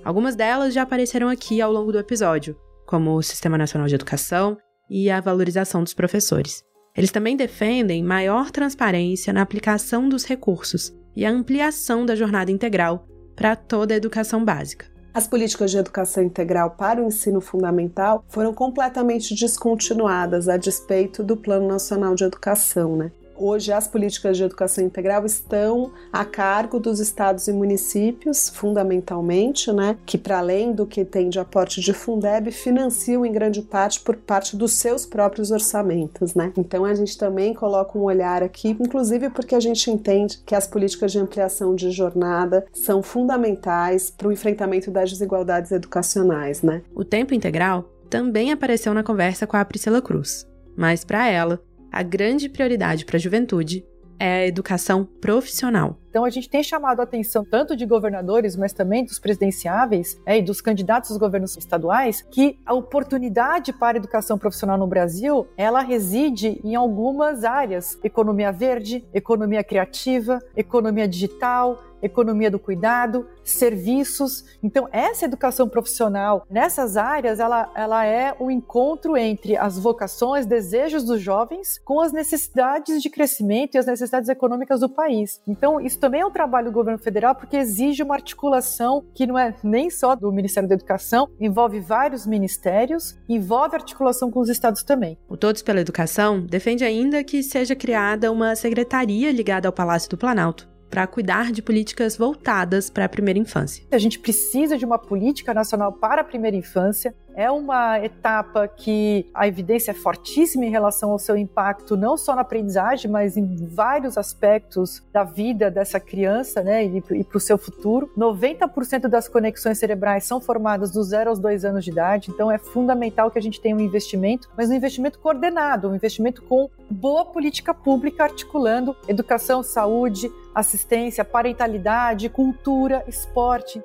Algumas 0.05 0.37
delas 0.37 0.73
já 0.73 0.83
apareceram 0.83 1.29
aqui 1.29 1.61
ao 1.61 1.73
longo 1.73 1.91
do 1.91 1.99
episódio, 1.99 2.57
como 2.87 3.17
o 3.17 3.23
Sistema 3.23 3.59
Nacional 3.59 3.89
de 3.89 3.97
Educação 3.97 4.57
e 4.89 5.11
a 5.11 5.21
valorização 5.21 5.83
dos 5.83 5.93
professores. 5.93 6.63
Eles 6.97 7.11
também 7.11 7.37
defendem 7.37 8.03
maior 8.03 8.51
transparência 8.51 9.33
na 9.33 9.43
aplicação 9.43 10.09
dos 10.09 10.25
recursos 10.25 10.95
e 11.15 11.27
a 11.27 11.31
ampliação 11.31 12.07
da 12.07 12.15
jornada 12.15 12.51
integral 12.51 13.07
para 13.35 13.57
toda 13.57 13.93
a 13.93 13.97
educação 13.97 14.45
básica. 14.45 14.96
As 15.17 15.27
políticas 15.27 15.71
de 15.71 15.79
educação 15.79 16.23
integral 16.23 16.73
para 16.73 17.03
o 17.03 17.07
ensino 17.07 17.41
fundamental 17.41 18.23
foram 18.29 18.53
completamente 18.53 19.35
descontinuadas 19.35 20.47
a 20.47 20.59
despeito 20.59 21.25
do 21.25 21.39
Plano 21.39 21.67
Nacional 21.67 22.15
de 22.15 22.23
Educação, 22.23 22.95
né? 22.97 23.11
Hoje, 23.39 23.73
as 23.73 23.87
políticas 23.87 24.37
de 24.37 24.45
educação 24.45 24.85
integral 24.85 25.25
estão 25.27 25.93
a 26.13 26.25
cargo 26.25 26.81
dos 26.81 27.01
estados 27.01 27.49
e 27.49 27.53
municípios, 27.53 28.49
fundamentalmente, 28.49 29.71
né, 29.73 29.97
que, 30.07 30.17
para 30.17 30.39
além 30.39 30.73
do 30.73 30.87
que 30.87 31.05
tem 31.05 31.29
de 31.29 31.39
aporte 31.39 31.81
de 31.81 31.93
Fundeb, 31.93 32.51
financiam 32.51 33.25
em 33.27 33.33
grande 33.33 33.63
parte 33.63 34.01
por 34.01 34.17
parte 34.17 34.57
dos 34.57 34.73
seus 34.73 35.05
próprios 35.05 35.51
orçamentos. 35.51 36.35
Né? 36.35 36.53
Então, 36.57 36.85
a 36.85 36.95
gente 36.95 37.17
também 37.19 37.53
coloca 37.53 37.99
um 37.99 38.03
olhar 38.03 38.43
aqui, 38.43 38.77
inclusive 38.81 39.31
porque 39.31 39.55
a 39.55 39.61
gente 39.61 39.91
entende 39.91 40.39
que 40.45 40.55
as 40.55 40.67
políticas 40.67 41.13
de 41.13 41.19
ampliação 41.19 41.75
de 41.75 41.91
jornada 41.91 42.67
são 42.73 43.03
fundamentais 43.03 44.11
para 44.11 44.29
o 44.29 44.33
enfrentamento 44.33 44.91
das 44.91 45.11
desigualdades 45.11 45.73
educacionais. 45.73 46.63
Né? 46.63 46.83
O 46.95 47.05
tempo 47.05 47.35
integral 47.35 47.91
também 48.09 48.53
apareceu 48.53 48.95
na 48.95 49.03
conversa 49.03 49.47
com 49.47 49.57
a 49.57 49.65
Priscila 49.65 50.01
Cruz, 50.01 50.47
mas 50.77 51.05
para 51.05 51.29
ela, 51.29 51.61
a 51.91 52.03
grande 52.03 52.49
prioridade 52.49 53.05
para 53.05 53.17
a 53.17 53.21
juventude 53.21 53.85
é 54.19 54.43
a 54.43 54.47
educação 54.47 55.05
profissional. 55.05 55.99
Então 56.09 56.25
a 56.25 56.31
gente 56.31 56.49
tem 56.49 56.63
chamado 56.63 57.01
a 57.01 57.03
atenção 57.03 57.45
tanto 57.45 57.77
de 57.77 57.85
governadores, 57.85 58.57
mas 58.57 58.73
também 58.73 59.05
dos 59.05 59.19
presidenciáveis 59.19 60.19
é, 60.25 60.39
e 60.39 60.43
dos 60.43 60.61
candidatos 60.61 61.11
aos 61.11 61.19
governos 61.19 61.57
estaduais, 61.57 62.23
que 62.31 62.59
a 62.65 62.73
oportunidade 62.73 63.73
para 63.73 63.99
a 63.99 64.01
educação 64.01 64.39
profissional 64.39 64.79
no 64.79 64.87
Brasil, 64.87 65.47
ela 65.57 65.83
reside 65.83 66.59
em 66.65 66.75
algumas 66.75 67.45
áreas: 67.45 67.99
economia 68.03 68.51
verde, 68.51 69.05
economia 69.13 69.63
criativa, 69.63 70.41
economia 70.57 71.07
digital, 71.07 71.79
economia 72.03 72.51
do 72.51 72.59
cuidado, 72.59 73.27
serviços. 73.45 74.45
Então, 74.63 74.89
essa 74.93 75.25
educação 75.25 75.69
profissional 75.69 76.47
nessas 76.51 76.97
áreas, 76.97 77.41
ela, 77.41 77.71
ela 77.75 78.05
é 78.05 78.35
o 78.39 78.51
encontro 78.51 79.17
entre 79.17 79.57
as 79.57 79.79
vocações, 79.79 80.47
desejos 80.47 81.05
dos 81.05 81.21
jovens 81.21 81.81
com 81.85 82.01
as 82.01 82.13
necessidades 82.13 83.03
de 83.03 83.11
crescimento 83.11 83.75
e 83.75 83.79
as 83.79 83.87
necessidades 83.87 84.29
econômicas 84.29 84.81
do 84.81 84.89
país. 84.89 85.41
Então, 85.47 85.81
isso 85.81 85.99
também 85.99 86.21
é 86.21 86.27
um 86.27 86.31
trabalho 86.31 86.67
do 86.67 86.73
governo 86.73 86.99
federal 86.99 87.35
porque 87.35 87.57
exige 87.57 88.03
uma 88.03 88.15
articulação 88.15 89.05
que 89.15 89.27
não 89.27 89.39
é 89.39 89.55
nem 89.63 89.91
só 89.91 90.15
do 90.15 90.33
Ministério 90.33 90.69
da 90.69 90.75
Educação, 90.75 91.29
envolve 91.41 91.81
vários 91.81 92.27
ministérios, 92.27 93.19
envolve 93.29 93.77
articulação 93.77 94.31
com 94.31 94.41
os 94.41 94.49
estados 94.49 94.83
também. 94.83 95.19
O 95.29 95.37
Todos 95.37 95.63
pela 95.63 95.81
Educação 95.81 96.41
defende 96.41 96.85
ainda 96.85 97.23
que 97.25 97.43
seja 97.43 97.75
criada 97.75 98.31
uma 98.33 98.55
secretaria 98.57 99.33
ligada 99.33 99.69
ao 99.69 99.73
Palácio 99.73 100.11
do 100.11 100.17
Planalto 100.17 100.76
para 100.91 101.07
cuidar 101.07 101.53
de 101.53 101.63
políticas 101.63 102.17
voltadas 102.17 102.91
para 102.91 103.05
a 103.05 103.09
primeira 103.09 103.39
infância. 103.39 103.85
A 103.91 103.99
gente 103.99 104.19
precisa 104.19 104.77
de 104.77 104.85
uma 104.85 104.99
política 104.99 105.53
nacional 105.53 105.93
para 105.93 106.23
a 106.23 106.25
primeira 106.25 106.57
infância. 106.57 107.15
É 107.37 107.51
uma 107.51 108.03
etapa 108.03 108.67
que 108.67 109.31
a 109.35 109.47
evidência 109.47 109.91
é 109.91 109.95
fortíssima 109.95 110.65
em 110.65 110.71
relação 110.71 111.11
ao 111.11 111.19
seu 111.19 111.37
impacto, 111.37 111.95
não 111.95 112.17
só 112.17 112.35
na 112.35 112.41
aprendizagem, 112.41 113.11
mas 113.11 113.37
em 113.37 113.67
vários 113.67 114.17
aspectos 114.17 115.03
da 115.13 115.23
vida 115.23 115.71
dessa 115.71 116.01
criança 116.01 116.63
né, 116.63 116.87
e, 116.87 117.03
e 117.11 117.25
para 117.25 117.37
o 117.37 117.41
seu 117.41 117.59
futuro. 117.59 118.11
90% 118.17 119.07
das 119.07 119.29
conexões 119.29 119.77
cerebrais 119.77 120.25
são 120.25 120.41
formadas 120.41 120.91
do 120.91 121.05
zero 121.05 121.29
aos 121.29 121.39
dois 121.39 121.63
anos 121.63 121.85
de 121.85 121.91
idade, 121.91 122.31
então 122.31 122.51
é 122.51 122.57
fundamental 122.57 123.31
que 123.31 123.39
a 123.39 123.43
gente 123.43 123.61
tenha 123.61 123.77
um 123.77 123.81
investimento, 123.81 124.49
mas 124.57 124.71
um 124.71 124.75
investimento 124.75 125.19
coordenado, 125.19 125.91
um 125.91 125.95
investimento 125.95 126.43
com 126.43 126.71
boa 126.91 127.27
política 127.27 127.75
pública 127.75 128.25
articulando 128.25 128.97
educação, 129.07 129.63
saúde, 129.63 130.33
assistência, 130.55 131.23
parentalidade, 131.23 132.31
cultura, 132.31 133.05
esporte. 133.07 133.83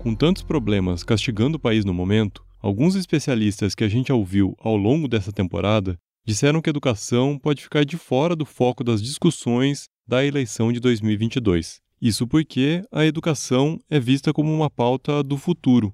Com 0.00 0.14
tantos 0.14 0.42
problemas 0.42 1.04
castigando 1.04 1.58
o 1.58 1.60
país 1.60 1.84
no 1.84 1.92
momento, 1.92 2.42
alguns 2.58 2.94
especialistas 2.94 3.74
que 3.74 3.84
a 3.84 3.88
gente 3.88 4.10
ouviu 4.10 4.56
ao 4.58 4.74
longo 4.74 5.06
dessa 5.06 5.30
temporada 5.30 5.98
disseram 6.24 6.62
que 6.62 6.70
a 6.70 6.72
educação 6.72 7.38
pode 7.38 7.62
ficar 7.62 7.84
de 7.84 7.98
fora 7.98 8.34
do 8.34 8.46
foco 8.46 8.82
das 8.82 9.02
discussões 9.02 9.90
da 10.08 10.24
eleição 10.24 10.72
de 10.72 10.80
2022. 10.80 11.82
Isso 12.00 12.26
porque 12.26 12.82
a 12.90 13.04
educação 13.04 13.78
é 13.90 14.00
vista 14.00 14.32
como 14.32 14.50
uma 14.50 14.70
pauta 14.70 15.22
do 15.22 15.36
futuro. 15.36 15.92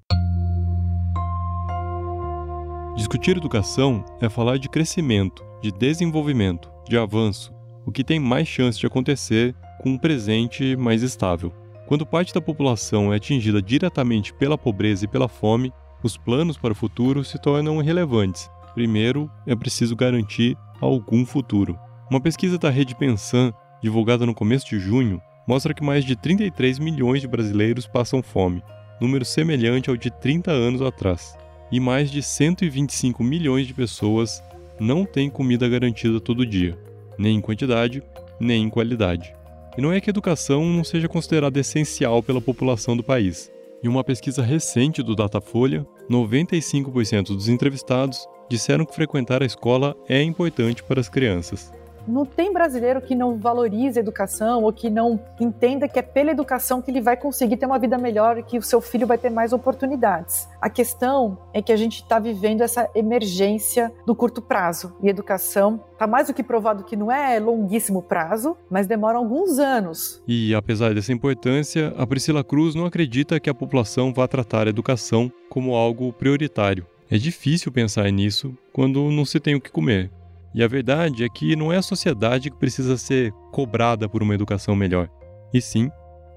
Discutir 2.96 3.36
educação 3.36 4.04
é 4.20 4.28
falar 4.28 4.58
de 4.58 4.68
crescimento, 4.68 5.44
de 5.60 5.72
desenvolvimento, 5.72 6.70
de 6.88 6.96
avanço, 6.96 7.52
o 7.84 7.90
que 7.90 8.04
tem 8.04 8.20
mais 8.20 8.46
chance 8.46 8.78
de 8.78 8.86
acontecer 8.86 9.52
com 9.80 9.90
um 9.90 9.98
presente 9.98 10.76
mais 10.76 11.02
estável. 11.02 11.52
Quando 11.86 12.04
parte 12.04 12.34
da 12.34 12.40
população 12.40 13.12
é 13.12 13.16
atingida 13.16 13.62
diretamente 13.62 14.34
pela 14.34 14.58
pobreza 14.58 15.04
e 15.04 15.08
pela 15.08 15.28
fome, 15.28 15.72
os 16.02 16.16
planos 16.16 16.56
para 16.56 16.72
o 16.72 16.76
futuro 16.76 17.24
se 17.24 17.40
tornam 17.40 17.80
irrelevantes. 17.80 18.50
Primeiro, 18.74 19.30
é 19.46 19.54
preciso 19.54 19.94
garantir 19.94 20.56
algum 20.80 21.24
futuro. 21.24 21.78
Uma 22.10 22.20
pesquisa 22.20 22.58
da 22.58 22.70
Rede 22.70 22.94
Pensan, 22.94 23.52
divulgada 23.82 24.26
no 24.26 24.34
começo 24.34 24.68
de 24.68 24.78
junho, 24.78 25.20
mostra 25.46 25.72
que 25.72 25.84
mais 25.84 26.04
de 26.04 26.16
33 26.16 26.78
milhões 26.78 27.20
de 27.20 27.28
brasileiros 27.28 27.86
passam 27.86 28.22
fome, 28.22 28.62
número 29.00 29.24
semelhante 29.24 29.88
ao 29.88 29.96
de 29.96 30.10
30 30.10 30.50
anos 30.50 30.82
atrás 30.82 31.36
e 31.70 31.80
mais 31.80 32.10
de 32.10 32.22
125 32.22 33.22
milhões 33.22 33.66
de 33.66 33.74
pessoas 33.74 34.42
não 34.78 35.04
têm 35.04 35.30
comida 35.30 35.68
garantida 35.68 36.20
todo 36.20 36.46
dia, 36.46 36.78
nem 37.18 37.36
em 37.36 37.40
quantidade, 37.40 38.02
nem 38.38 38.64
em 38.64 38.70
qualidade. 38.70 39.32
E 39.76 39.82
não 39.82 39.92
é 39.92 40.00
que 40.00 40.08
a 40.08 40.12
educação 40.12 40.64
não 40.64 40.82
seja 40.82 41.08
considerada 41.08 41.60
essencial 41.60 42.22
pela 42.22 42.40
população 42.40 42.96
do 42.96 43.04
país. 43.04 43.50
Em 43.82 43.88
uma 43.88 44.02
pesquisa 44.02 44.42
recente 44.42 45.02
do 45.02 45.14
Datafolha, 45.14 45.86
95% 46.10 47.26
dos 47.26 47.48
entrevistados 47.48 48.26
disseram 48.48 48.86
que 48.86 48.94
frequentar 48.94 49.42
a 49.42 49.46
escola 49.46 49.94
é 50.08 50.22
importante 50.22 50.82
para 50.82 51.00
as 51.00 51.08
crianças. 51.08 51.70
Não 52.06 52.24
tem 52.24 52.52
brasileiro 52.52 53.00
que 53.00 53.14
não 53.14 53.38
valorize 53.38 53.98
a 53.98 54.02
educação 54.02 54.62
ou 54.62 54.72
que 54.72 54.88
não 54.88 55.20
entenda 55.40 55.88
que 55.88 55.98
é 55.98 56.02
pela 56.02 56.30
educação 56.30 56.80
que 56.80 56.90
ele 56.90 57.00
vai 57.00 57.16
conseguir 57.16 57.56
ter 57.56 57.66
uma 57.66 57.78
vida 57.78 57.98
melhor 57.98 58.38
e 58.38 58.42
que 58.42 58.58
o 58.58 58.62
seu 58.62 58.80
filho 58.80 59.06
vai 59.06 59.18
ter 59.18 59.30
mais 59.30 59.52
oportunidades. 59.52 60.48
A 60.60 60.70
questão 60.70 61.38
é 61.52 61.60
que 61.60 61.72
a 61.72 61.76
gente 61.76 62.02
está 62.02 62.18
vivendo 62.18 62.60
essa 62.60 62.88
emergência 62.94 63.92
do 64.06 64.14
curto 64.14 64.40
prazo 64.40 64.94
e 65.02 65.08
educação 65.08 65.80
está 65.92 66.06
mais 66.06 66.26
do 66.28 66.34
que 66.34 66.42
provado 66.42 66.84
que 66.84 66.96
não 66.96 67.10
é 67.10 67.40
longuíssimo 67.40 68.02
prazo, 68.02 68.56
mas 68.70 68.86
demora 68.86 69.18
alguns 69.18 69.58
anos. 69.58 70.22
E 70.28 70.54
apesar 70.54 70.94
dessa 70.94 71.12
importância, 71.12 71.94
a 71.96 72.06
Priscila 72.06 72.44
Cruz 72.44 72.74
não 72.74 72.86
acredita 72.86 73.40
que 73.40 73.50
a 73.50 73.54
população 73.54 74.12
vá 74.12 74.28
tratar 74.28 74.66
a 74.66 74.70
educação 74.70 75.32
como 75.48 75.74
algo 75.74 76.12
prioritário. 76.12 76.86
É 77.10 77.16
difícil 77.16 77.70
pensar 77.70 78.10
nisso 78.10 78.52
quando 78.72 79.10
não 79.10 79.24
se 79.24 79.38
tem 79.38 79.54
o 79.54 79.60
que 79.60 79.70
comer. 79.70 80.10
E 80.56 80.64
a 80.64 80.66
verdade 80.66 81.22
é 81.22 81.28
que 81.28 81.54
não 81.54 81.70
é 81.70 81.76
a 81.76 81.82
sociedade 81.82 82.50
que 82.50 82.56
precisa 82.56 82.96
ser 82.96 83.30
cobrada 83.52 84.08
por 84.08 84.22
uma 84.22 84.34
educação 84.34 84.74
melhor, 84.74 85.06
e 85.52 85.60
sim 85.60 85.90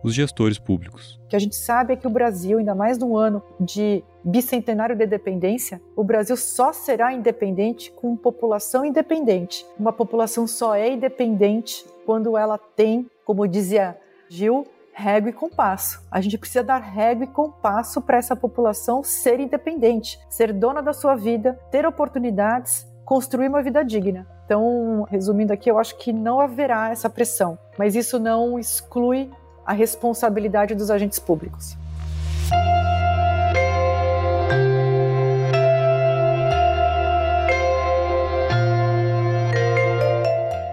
os 0.03 0.13
gestores 0.13 0.59
públicos. 0.59 1.17
O 1.23 1.29
que 1.29 1.37
a 1.37 1.39
gente 1.39 1.55
sabe 1.55 1.93
é 1.93 1.95
que 1.95 2.05
o 2.05 2.09
Brasil, 2.09 2.57
ainda 2.57 2.75
mais 2.75 2.97
num 2.97 3.15
ano 3.15 3.41
de 3.57 4.03
bicentenário 4.21 4.93
de 4.93 5.05
independência, 5.05 5.81
o 5.95 6.03
Brasil 6.03 6.35
só 6.35 6.73
será 6.73 7.13
independente 7.13 7.91
com 7.91 8.17
população 8.17 8.83
independente. 8.83 9.65
Uma 9.79 9.93
população 9.93 10.45
só 10.45 10.75
é 10.75 10.91
independente 10.91 11.85
quando 12.05 12.37
ela 12.37 12.57
tem, 12.57 13.09
como 13.23 13.47
dizia 13.47 13.97
Gil, 14.27 14.67
régua 14.91 15.29
e 15.29 15.33
compasso. 15.33 16.05
A 16.11 16.19
gente 16.19 16.37
precisa 16.37 16.61
dar 16.61 16.79
régua 16.79 17.23
e 17.23 17.27
compasso 17.27 18.01
para 18.01 18.17
essa 18.17 18.35
população 18.35 19.01
ser 19.01 19.39
independente, 19.39 20.19
ser 20.29 20.51
dona 20.51 20.81
da 20.81 20.91
sua 20.91 21.15
vida, 21.15 21.57
ter 21.71 21.85
oportunidades 21.85 22.88
construir 23.09 23.47
uma 23.47 23.63
vida 23.63 23.83
digna. 23.83 24.27
Então, 24.45 25.03
resumindo 25.09 25.51
aqui, 25.51 25.67
eu 25.67 25.79
acho 25.79 25.97
que 25.97 26.13
não 26.13 26.39
haverá 26.39 26.91
essa 26.91 27.09
pressão, 27.09 27.57
mas 27.75 27.95
isso 27.95 28.19
não 28.19 28.59
exclui 28.59 29.31
a 29.65 29.73
responsabilidade 29.73 30.75
dos 30.75 30.91
agentes 30.91 31.17
públicos. 31.17 31.75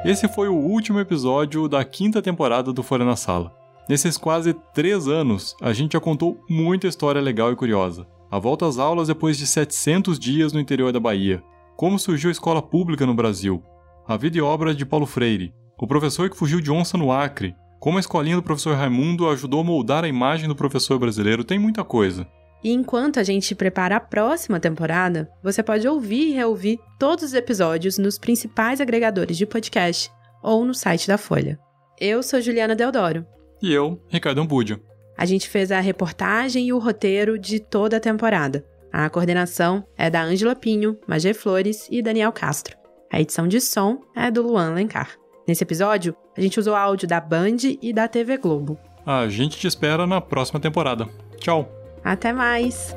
Esse 0.04 0.28
foi 0.28 0.48
o 0.48 0.54
último 0.54 1.00
episódio 1.00 1.66
da 1.66 1.82
quinta 1.86 2.20
temporada 2.20 2.70
do 2.70 2.82
Fora 2.82 3.02
na 3.02 3.16
Sala. 3.16 3.50
Nesses 3.88 4.18
quase 4.18 4.52
três 4.74 5.08
anos, 5.08 5.56
a 5.62 5.72
gente 5.72 5.94
já 5.94 6.00
contou 6.00 6.38
muita 6.50 6.86
história 6.86 7.20
legal 7.20 7.50
e 7.50 7.56
curiosa. 7.56 8.06
A 8.30 8.38
volta 8.38 8.66
às 8.66 8.76
aulas 8.78 9.08
depois 9.08 9.38
de 9.38 9.46
700 9.46 10.18
dias 10.18 10.52
no 10.52 10.60
interior 10.60 10.92
da 10.92 11.00
Bahia, 11.00 11.42
como 11.76 11.98
surgiu 11.98 12.30
a 12.30 12.32
escola 12.32 12.62
pública 12.62 13.04
no 13.04 13.14
Brasil, 13.14 13.62
a 14.08 14.16
vida 14.16 14.38
e 14.38 14.40
obra 14.40 14.74
de 14.74 14.86
Paulo 14.86 15.04
Freire, 15.04 15.52
o 15.78 15.86
professor 15.86 16.30
que 16.30 16.36
fugiu 16.36 16.60
de 16.60 16.72
onça 16.72 16.96
no 16.96 17.12
Acre, 17.12 17.54
como 17.78 17.98
a 17.98 18.00
escolinha 18.00 18.36
do 18.36 18.42
professor 18.42 18.74
Raimundo 18.74 19.28
ajudou 19.28 19.60
a 19.60 19.64
moldar 19.64 20.02
a 20.02 20.08
imagem 20.08 20.48
do 20.48 20.56
professor 20.56 20.98
brasileiro, 20.98 21.44
tem 21.44 21.58
muita 21.58 21.84
coisa. 21.84 22.26
E 22.64 22.72
enquanto 22.72 23.20
a 23.20 23.22
gente 23.22 23.54
prepara 23.54 23.96
a 23.96 24.00
próxima 24.00 24.58
temporada, 24.58 25.30
você 25.42 25.62
pode 25.62 25.86
ouvir 25.86 26.30
e 26.30 26.32
reouvir 26.32 26.80
todos 26.98 27.24
os 27.24 27.34
episódios 27.34 27.98
nos 27.98 28.18
principais 28.18 28.80
agregadores 28.80 29.36
de 29.36 29.44
podcast 29.44 30.10
ou 30.42 30.64
no 30.64 30.72
site 30.72 31.06
da 31.06 31.18
Folha. 31.18 31.58
Eu 32.00 32.22
sou 32.22 32.40
Juliana 32.40 32.74
Deodoro. 32.74 33.26
E 33.62 33.72
eu, 33.72 34.00
Ricardo 34.08 34.40
Ambúdio. 34.40 34.80
A 35.16 35.26
gente 35.26 35.48
fez 35.48 35.70
a 35.70 35.80
reportagem 35.80 36.66
e 36.66 36.72
o 36.72 36.78
roteiro 36.78 37.38
de 37.38 37.60
toda 37.60 37.98
a 37.98 38.00
temporada. 38.00 38.64
A 38.98 39.10
coordenação 39.10 39.84
é 39.94 40.08
da 40.08 40.22
Ângela 40.22 40.56
Pinho, 40.56 40.98
Magé 41.06 41.34
Flores 41.34 41.86
e 41.90 42.00
Daniel 42.00 42.32
Castro. 42.32 42.78
A 43.12 43.20
edição 43.20 43.46
de 43.46 43.60
som 43.60 44.00
é 44.16 44.30
do 44.30 44.40
Luan 44.40 44.72
Lencar. 44.72 45.10
Nesse 45.46 45.62
episódio, 45.62 46.16
a 46.34 46.40
gente 46.40 46.58
usou 46.58 46.74
áudio 46.74 47.06
da 47.06 47.20
Band 47.20 47.58
e 47.82 47.92
da 47.92 48.08
TV 48.08 48.38
Globo. 48.38 48.78
A 49.04 49.28
gente 49.28 49.58
te 49.58 49.66
espera 49.66 50.06
na 50.06 50.18
próxima 50.22 50.58
temporada. 50.58 51.06
Tchau! 51.38 51.70
Até 52.02 52.32
mais! 52.32 52.96